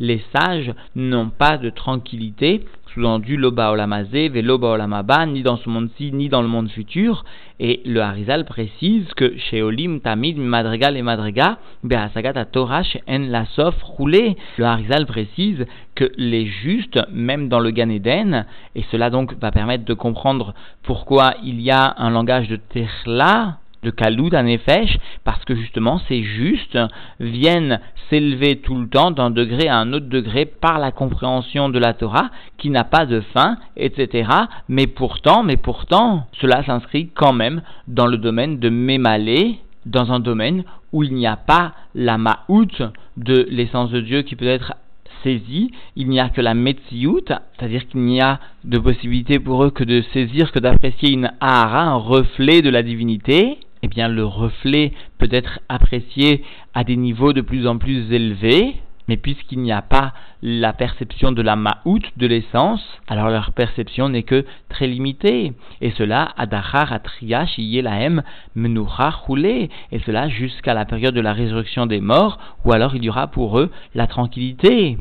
les 0.00 0.22
sages 0.34 0.72
n'ont 0.94 1.30
pas 1.30 1.58
de 1.58 1.70
tranquillité 1.70 2.64
sous-entendu 2.94 3.36
l'oba 3.36 3.70
olamazé, 3.70 4.28
veloba 4.28 4.68
olamaba, 4.68 5.26
ni 5.26 5.42
dans 5.42 5.56
ce 5.56 5.68
monde-ci, 5.68 6.12
ni 6.12 6.28
dans 6.28 6.42
le 6.42 6.48
monde 6.48 6.68
futur. 6.68 7.24
Et 7.60 7.80
le 7.84 8.00
Harizal 8.00 8.44
précise 8.44 9.06
que 9.14 9.36
chez 9.38 9.62
Olim, 9.62 10.00
Tamid, 10.00 10.36
Madrigal 10.36 10.96
et 10.96 11.02
Madriga, 11.02 11.58
Beasagat 11.84 12.44
Torah, 12.46 12.82
en 13.08 13.18
la 13.18 13.46
sof 13.46 13.80
roulé. 13.82 14.36
Le 14.58 14.64
Harizal 14.64 15.06
précise 15.06 15.64
que 15.94 16.10
les 16.16 16.46
justes, 16.46 17.00
même 17.12 17.48
dans 17.48 17.60
le 17.60 17.70
Gan 17.70 17.88
Eden, 17.88 18.46
et 18.74 18.84
cela 18.90 19.10
donc 19.10 19.34
va 19.40 19.50
permettre 19.50 19.84
de 19.84 19.94
comprendre 19.94 20.54
pourquoi 20.82 21.34
il 21.42 21.60
y 21.60 21.70
a 21.70 21.94
un 21.98 22.10
langage 22.10 22.48
de 22.48 22.56
Terla, 22.56 23.58
de 23.82 23.90
Kaloud 23.90 24.34
à 24.34 24.42
Nefesh, 24.42 24.98
parce 25.24 25.44
que 25.44 25.54
justement 25.54 26.00
ces 26.08 26.22
justes 26.22 26.78
viennent 27.20 27.80
s'élever 28.08 28.56
tout 28.56 28.76
le 28.76 28.88
temps 28.88 29.10
d'un 29.10 29.30
degré 29.30 29.68
à 29.68 29.78
un 29.78 29.92
autre 29.92 30.08
degré 30.08 30.46
par 30.46 30.78
la 30.78 30.92
compréhension 30.92 31.68
de 31.68 31.78
la 31.78 31.94
Torah 31.94 32.30
qui 32.58 32.70
n'a 32.70 32.84
pas 32.84 33.06
de 33.06 33.20
fin, 33.32 33.56
etc. 33.76 34.28
Mais 34.68 34.86
pourtant, 34.86 35.42
mais 35.42 35.56
pourtant, 35.56 36.26
cela 36.40 36.64
s'inscrit 36.64 37.08
quand 37.14 37.32
même 37.32 37.62
dans 37.88 38.06
le 38.06 38.18
domaine 38.18 38.58
de 38.58 38.68
Mémalé, 38.68 39.58
dans 39.86 40.12
un 40.12 40.20
domaine 40.20 40.64
où 40.92 41.02
il 41.02 41.14
n'y 41.14 41.26
a 41.26 41.36
pas 41.36 41.72
la 41.94 42.18
ma'out 42.18 42.82
de 43.16 43.46
l'essence 43.50 43.90
de 43.90 44.00
Dieu 44.00 44.22
qui 44.22 44.36
peut 44.36 44.46
être 44.46 44.74
saisie, 45.22 45.70
il 45.96 46.08
n'y 46.08 46.20
a 46.20 46.28
que 46.28 46.40
la 46.40 46.54
metsiout, 46.54 47.20
c'est-à-dire 47.26 47.86
qu'il 47.88 48.00
n'y 48.00 48.20
a 48.20 48.40
de 48.64 48.78
possibilité 48.78 49.38
pour 49.38 49.64
eux 49.64 49.70
que 49.70 49.84
de 49.84 50.02
saisir, 50.12 50.52
que 50.52 50.58
d'apprécier 50.58 51.12
une 51.12 51.32
ahara, 51.40 51.82
un 51.82 51.96
reflet 51.96 52.60
de 52.60 52.70
la 52.70 52.82
divinité, 52.82 53.58
eh 53.82 53.88
bien 53.88 54.08
le 54.08 54.24
reflet 54.24 54.92
peut 55.18 55.28
être 55.30 55.60
apprécié 55.68 56.44
à 56.74 56.84
des 56.84 56.96
niveaux 56.96 57.32
de 57.32 57.40
plus 57.40 57.66
en 57.66 57.78
plus 57.78 58.12
élevés, 58.12 58.76
mais 59.08 59.16
puisqu'il 59.16 59.58
n'y 59.60 59.72
a 59.72 59.82
pas 59.82 60.12
la 60.42 60.72
perception 60.72 61.32
de 61.32 61.42
la 61.42 61.56
ma'out, 61.56 62.02
de 62.16 62.26
l'essence, 62.26 62.82
alors 63.08 63.28
leur 63.28 63.52
perception 63.52 64.08
n'est 64.08 64.22
que 64.22 64.44
très 64.68 64.86
limitée. 64.86 65.52
Et 65.80 65.90
cela, 65.92 66.32
adachar 66.36 66.92
atria 66.92 67.46
shiyelahem 67.46 68.22
menucha 68.54 69.10
roulé. 69.10 69.70
Et 69.90 69.98
cela 70.00 70.28
jusqu'à 70.28 70.74
la 70.74 70.84
période 70.84 71.14
de 71.14 71.20
la 71.20 71.32
résurrection 71.32 71.86
des 71.86 72.00
morts, 72.00 72.38
ou 72.64 72.72
alors 72.72 72.94
il 72.94 73.04
y 73.04 73.08
aura 73.08 73.26
pour 73.26 73.58
eux 73.58 73.70
la 73.94 74.06
tranquillité. 74.06 74.98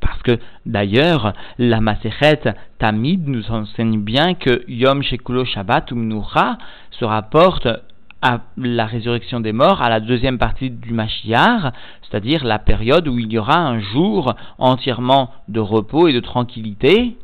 Parce 0.00 0.22
que 0.22 0.38
d'ailleurs, 0.66 1.32
la 1.58 1.80
Masechet 1.80 2.54
Tamid 2.78 3.26
nous 3.26 3.50
enseigne 3.50 4.00
bien 4.00 4.34
que 4.34 4.64
Yom 4.68 5.02
Shekulo 5.02 5.44
Shabbat 5.44 5.90
ou 5.92 6.24
se 6.90 7.04
rapporte 7.04 7.68
à 8.22 8.40
la 8.56 8.86
résurrection 8.86 9.40
des 9.40 9.52
morts, 9.52 9.82
à 9.82 9.88
la 9.88 10.00
deuxième 10.00 10.38
partie 10.38 10.70
du 10.70 10.92
Mashiach, 10.92 11.72
c'est-à-dire 12.02 12.44
la 12.44 12.58
période 12.58 13.08
où 13.08 13.18
il 13.18 13.32
y 13.32 13.38
aura 13.38 13.58
un 13.58 13.80
jour 13.80 14.34
entièrement 14.58 15.30
de 15.48 15.60
repos 15.60 16.08
et 16.08 16.12
de 16.12 16.20
tranquillité. 16.20 17.16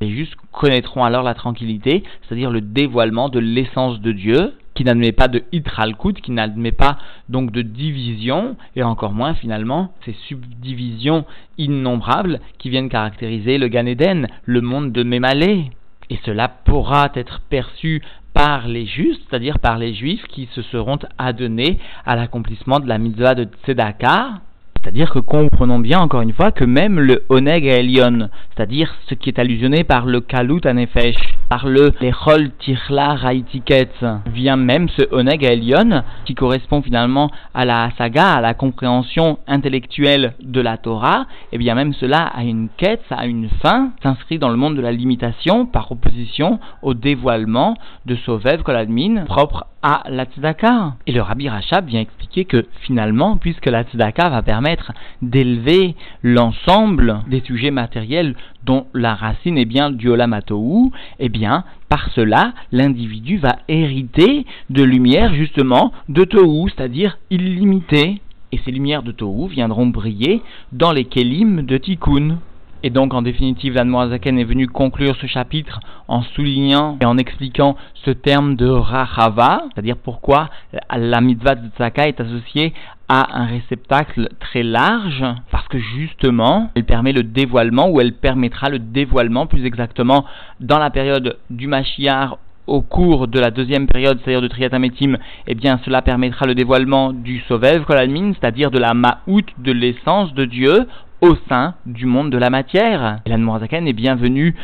Les 0.00 0.10
justes 0.10 0.36
connaîtront 0.50 1.04
alors 1.04 1.22
la 1.22 1.34
tranquillité, 1.34 2.02
c'est-à-dire 2.22 2.50
le 2.50 2.62
dévoilement 2.62 3.28
de 3.28 3.38
l'essence 3.38 4.00
de 4.00 4.12
Dieu, 4.12 4.54
qui 4.74 4.84
n'admet 4.84 5.12
pas 5.12 5.28
de 5.28 5.42
hitralkut, 5.52 6.14
qui 6.22 6.30
n'admet 6.30 6.72
pas 6.72 6.96
donc 7.28 7.50
de 7.50 7.60
division, 7.60 8.56
et 8.76 8.82
encore 8.82 9.12
moins 9.12 9.34
finalement 9.34 9.92
ces 10.06 10.16
subdivisions 10.26 11.26
innombrables 11.58 12.40
qui 12.58 12.70
viennent 12.70 12.88
caractériser 12.88 13.58
le 13.58 13.68
Gan 13.68 13.84
Eden, 13.84 14.28
le 14.44 14.60
monde 14.62 14.92
de 14.92 15.02
Mémalé. 15.02 15.70
Et 16.08 16.18
cela 16.24 16.48
pourra 16.48 17.10
être 17.14 17.40
perçu 17.50 18.02
par 18.32 18.68
les 18.68 18.86
justes, 18.86 19.22
c'est-à-dire 19.28 19.58
par 19.58 19.78
les 19.78 19.94
juifs 19.94 20.24
qui 20.28 20.48
se 20.54 20.62
seront 20.62 20.98
adonnés 21.18 21.78
à 22.06 22.16
l'accomplissement 22.16 22.80
de 22.80 22.88
la 22.88 22.98
mitzvah 22.98 23.34
de 23.34 23.48
Tzedakah, 23.64 24.40
c'est-à-dire 24.82 25.10
que 25.10 25.18
comprenons 25.18 25.78
bien 25.78 25.98
encore 25.98 26.22
une 26.22 26.32
fois 26.32 26.52
que 26.52 26.64
même 26.64 26.98
le 26.98 27.24
Oneg 27.28 27.66
Elion, 27.66 28.30
c'est-à-dire 28.54 28.94
ce 29.08 29.14
qui 29.14 29.28
est 29.28 29.38
allusionné 29.38 29.84
par 29.84 30.06
le 30.06 30.20
Kalut 30.20 30.62
Anefesh, 30.64 31.16
par 31.50 31.66
le 31.66 31.92
Lechol 32.00 32.50
Tirla 32.58 33.14
Raitiket, 33.14 33.92
vient 34.32 34.56
même 34.56 34.88
ce 34.88 35.02
Oneg 35.12 35.44
Elion 35.44 36.02
qui 36.24 36.34
correspond 36.34 36.80
finalement 36.80 37.30
à 37.52 37.66
la 37.66 37.90
saga, 37.98 38.32
à 38.32 38.40
la 38.40 38.54
compréhension 38.54 39.38
intellectuelle 39.46 40.32
de 40.40 40.60
la 40.62 40.78
Torah, 40.78 41.26
et 41.52 41.58
bien 41.58 41.74
même 41.74 41.92
cela 41.92 42.22
a 42.34 42.42
une 42.42 42.68
quête, 42.76 43.04
a 43.10 43.26
une 43.26 43.50
fin, 43.62 43.90
s'inscrit 44.02 44.38
dans 44.38 44.48
le 44.48 44.56
monde 44.56 44.76
de 44.76 44.82
la 44.82 44.92
limitation 44.92 45.66
par 45.66 45.92
opposition 45.92 46.58
au 46.82 46.94
dévoilement 46.94 47.76
de 48.06 48.16
Sovev 48.16 48.62
Koladmin 48.62 49.24
propre 49.26 49.66
à 49.82 50.02
la 50.08 50.24
tzedaka. 50.24 50.94
Et 51.06 51.12
le 51.12 51.22
Rabbi 51.22 51.48
Rachab 51.48 51.86
vient 51.86 52.00
expliquer 52.00 52.44
que 52.44 52.66
finalement, 52.82 53.36
puisque 53.36 53.66
la 53.66 53.84
tzedaka 53.84 54.28
va 54.28 54.42
permettre 54.42 54.92
d'élever 55.22 55.94
l'ensemble 56.22 57.20
des 57.28 57.40
sujets 57.40 57.70
matériels 57.70 58.34
dont 58.64 58.86
la 58.94 59.14
racine 59.14 59.58
est 59.58 59.64
bien 59.64 59.90
du 59.90 60.08
olamatou, 60.08 60.92
eh 61.18 61.28
bien, 61.28 61.64
par 61.88 62.10
cela, 62.10 62.52
l'individu 62.72 63.38
va 63.38 63.56
hériter 63.68 64.46
de 64.68 64.82
lumière 64.82 65.34
justement 65.34 65.92
de 66.08 66.24
Tohu, 66.24 66.70
c'est-à-dire 66.70 67.18
illimitée. 67.30 68.20
Et 68.52 68.58
ces 68.64 68.72
lumières 68.72 69.02
de 69.02 69.12
Tohu 69.12 69.48
viendront 69.48 69.86
briller 69.86 70.42
dans 70.72 70.92
les 70.92 71.04
kelim 71.04 71.62
de 71.62 71.78
Tikkun. 71.78 72.38
Et 72.82 72.90
donc, 72.90 73.12
en 73.12 73.22
définitive, 73.22 73.74
l'Admorazaken 73.74 74.38
est 74.38 74.44
venu 74.44 74.66
conclure 74.66 75.14
ce 75.16 75.26
chapitre 75.26 75.80
en 76.08 76.22
soulignant 76.22 76.96
et 77.02 77.04
en 77.04 77.18
expliquant 77.18 77.76
ce 78.04 78.10
terme 78.10 78.56
de 78.56 78.66
Rahava, 78.66 79.64
c'est-à-dire 79.72 79.96
pourquoi 79.96 80.48
la 80.90 81.20
mitzvah 81.20 81.56
de 81.56 81.68
Tzaka 81.76 82.08
est 82.08 82.20
associée 82.20 82.72
à 83.08 83.38
un 83.38 83.46
réceptacle 83.46 84.28
très 84.38 84.62
large, 84.62 85.24
parce 85.50 85.68
que 85.68 85.78
justement, 85.78 86.70
elle 86.74 86.84
permet 86.84 87.12
le 87.12 87.22
dévoilement, 87.22 87.90
ou 87.90 88.00
elle 88.00 88.14
permettra 88.14 88.70
le 88.70 88.78
dévoilement, 88.78 89.46
plus 89.46 89.66
exactement, 89.66 90.24
dans 90.60 90.78
la 90.78 90.90
période 90.90 91.36
du 91.50 91.66
Mashiach 91.66 92.30
au 92.66 92.82
cours 92.82 93.26
de 93.26 93.40
la 93.40 93.50
deuxième 93.50 93.88
période, 93.88 94.20
c'est-à-dire 94.22 94.42
de 94.42 94.48
Triatametim, 94.48 95.18
eh 95.48 95.54
bien 95.54 95.80
cela 95.84 96.02
permettra 96.02 96.46
le 96.46 96.54
dévoilement 96.54 97.12
du 97.12 97.40
Sovev 97.48 97.84
Kolalmin, 97.84 98.32
c'est-à-dire 98.32 98.70
de 98.70 98.78
la 98.78 98.94
Ma'out, 98.94 99.44
de 99.58 99.72
l'essence 99.72 100.32
de 100.34 100.44
Dieu, 100.44 100.86
au 101.20 101.36
sein 101.48 101.74
du 101.86 102.06
monde 102.06 102.30
de 102.30 102.38
la 102.38 102.50
matière. 102.50 103.20
Et 103.26 103.30
l'Anmorazakan 103.30 103.86
est 103.86 103.92
bienvenu 103.92 104.54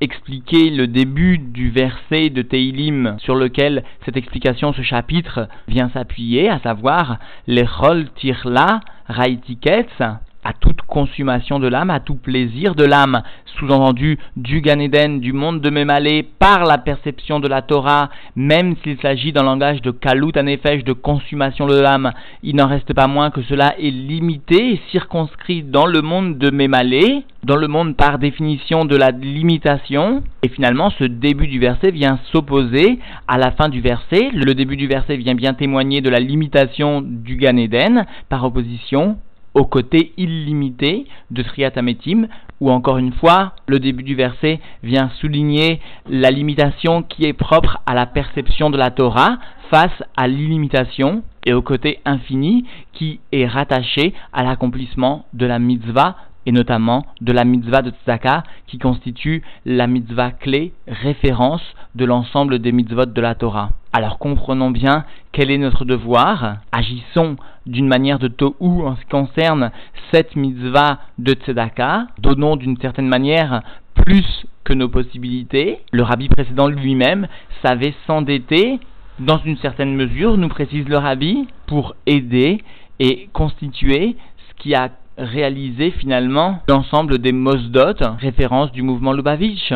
expliquer 0.00 0.70
le 0.70 0.88
début 0.88 1.38
du 1.38 1.70
verset 1.70 2.28
de 2.28 2.42
Teilim 2.42 3.16
sur 3.20 3.36
lequel 3.36 3.84
cette 4.04 4.16
explication, 4.16 4.72
ce 4.72 4.82
chapitre 4.82 5.48
vient 5.68 5.90
s'appuyer, 5.90 6.48
à 6.48 6.58
savoir 6.58 7.18
l'Echol 7.46 8.08
Tirla 8.16 8.80
Raitiketz, 9.06 10.02
à 10.44 10.52
toute 10.52 10.82
consommation 10.82 11.60
de 11.60 11.68
l'âme, 11.68 11.90
à 11.90 12.00
tout 12.00 12.16
plaisir 12.16 12.74
de 12.74 12.84
l'âme, 12.84 13.22
sous-entendu 13.58 14.18
du 14.36 14.60
Ganéden, 14.60 15.20
du 15.20 15.32
monde 15.32 15.60
de 15.60 15.70
Mémalé, 15.70 16.26
par 16.38 16.64
la 16.64 16.78
perception 16.78 17.38
de 17.38 17.48
la 17.48 17.62
Torah, 17.62 18.10
même 18.34 18.74
s'il 18.82 18.98
s'agit 19.00 19.32
d'un 19.32 19.44
langage 19.44 19.82
de 19.82 19.90
Kalut 19.90 20.32
Anefesh, 20.34 20.84
de 20.84 20.92
consommation 20.92 21.66
de 21.66 21.80
l'âme, 21.80 22.12
il 22.42 22.56
n'en 22.56 22.66
reste 22.66 22.92
pas 22.92 23.06
moins 23.06 23.30
que 23.30 23.42
cela 23.42 23.74
est 23.78 23.90
limité 23.90 24.72
et 24.72 24.80
circonscrit 24.90 25.62
dans 25.62 25.86
le 25.86 26.02
monde 26.02 26.38
de 26.38 26.50
Mémalé, 26.50 27.24
dans 27.44 27.56
le 27.56 27.68
monde 27.68 27.96
par 27.96 28.18
définition 28.18 28.84
de 28.84 28.96
la 28.96 29.10
limitation, 29.10 30.22
et 30.42 30.48
finalement 30.48 30.90
ce 30.90 31.04
début 31.04 31.46
du 31.46 31.58
verset 31.58 31.90
vient 31.90 32.18
s'opposer 32.32 32.98
à 33.28 33.38
la 33.38 33.52
fin 33.52 33.68
du 33.68 33.80
verset, 33.80 34.30
le 34.32 34.54
début 34.54 34.76
du 34.76 34.88
verset 34.88 35.16
vient 35.16 35.34
bien 35.34 35.54
témoigner 35.54 36.00
de 36.00 36.10
la 36.10 36.20
limitation 36.20 37.00
du 37.00 37.36
Ganéden, 37.36 38.06
par 38.28 38.44
opposition 38.44 39.16
au 39.54 39.64
côté 39.64 40.12
illimité 40.16 41.06
de 41.30 41.42
Triatametim, 41.42 42.26
où 42.60 42.70
encore 42.70 42.98
une 42.98 43.12
fois, 43.12 43.54
le 43.66 43.80
début 43.80 44.02
du 44.02 44.14
verset 44.14 44.60
vient 44.82 45.10
souligner 45.20 45.80
la 46.08 46.30
limitation 46.30 47.02
qui 47.02 47.24
est 47.24 47.32
propre 47.32 47.78
à 47.86 47.94
la 47.94 48.06
perception 48.06 48.70
de 48.70 48.78
la 48.78 48.90
Torah 48.90 49.38
face 49.70 50.02
à 50.16 50.28
l'illimitation 50.28 51.22
et 51.44 51.52
au 51.52 51.62
côté 51.62 52.00
infini 52.04 52.64
qui 52.92 53.20
est 53.32 53.46
rattaché 53.46 54.14
à 54.32 54.44
l'accomplissement 54.44 55.26
de 55.32 55.46
la 55.46 55.58
mitzvah 55.58 56.16
et 56.46 56.52
notamment 56.52 57.06
de 57.20 57.32
la 57.32 57.44
mitzvah 57.44 57.82
de 57.82 57.92
Tzaka 58.04 58.42
qui 58.66 58.78
constitue 58.78 59.42
la 59.64 59.86
mitzvah 59.86 60.30
clé, 60.30 60.72
référence 60.86 61.62
de 61.94 62.04
l'ensemble 62.04 62.58
des 62.58 62.72
mitzvot 62.72 63.06
de 63.06 63.20
la 63.20 63.34
Torah. 63.34 63.70
Alors 63.92 64.18
comprenons 64.18 64.70
bien 64.70 65.04
quel 65.32 65.50
est 65.50 65.58
notre 65.58 65.84
devoir, 65.84 66.56
agissons 66.72 67.36
d'une 67.66 67.86
manière 67.86 68.18
de 68.18 68.28
tohu 68.28 68.86
en 68.86 68.96
ce 68.96 69.02
qui 69.02 69.08
concerne 69.08 69.70
cette 70.10 70.34
mitzvah 70.34 70.98
de 71.18 71.34
Tzedaka, 71.34 72.06
donnons 72.18 72.56
d'une 72.56 72.78
certaine 72.78 73.08
manière 73.08 73.62
plus 73.94 74.46
que 74.64 74.72
nos 74.72 74.88
possibilités. 74.88 75.80
Le 75.92 76.02
rabbi 76.02 76.28
précédent 76.28 76.68
lui-même 76.68 77.28
savait 77.64 77.94
s'endetter 78.06 78.80
dans 79.18 79.38
une 79.44 79.58
certaine 79.58 79.94
mesure, 79.94 80.36
nous 80.36 80.48
précise 80.48 80.88
le 80.88 80.96
rabbi, 80.96 81.46
pour 81.66 81.94
aider 82.06 82.62
et 82.98 83.28
constituer 83.32 84.16
ce 84.48 84.62
qui 84.62 84.74
a 84.74 84.90
réalisé 85.18 85.90
finalement 85.90 86.60
l'ensemble 86.68 87.18
des 87.18 87.32
Mosdot, 87.32 88.16
référence 88.18 88.72
du 88.72 88.82
mouvement 88.82 89.12
Lubavitch. 89.12 89.72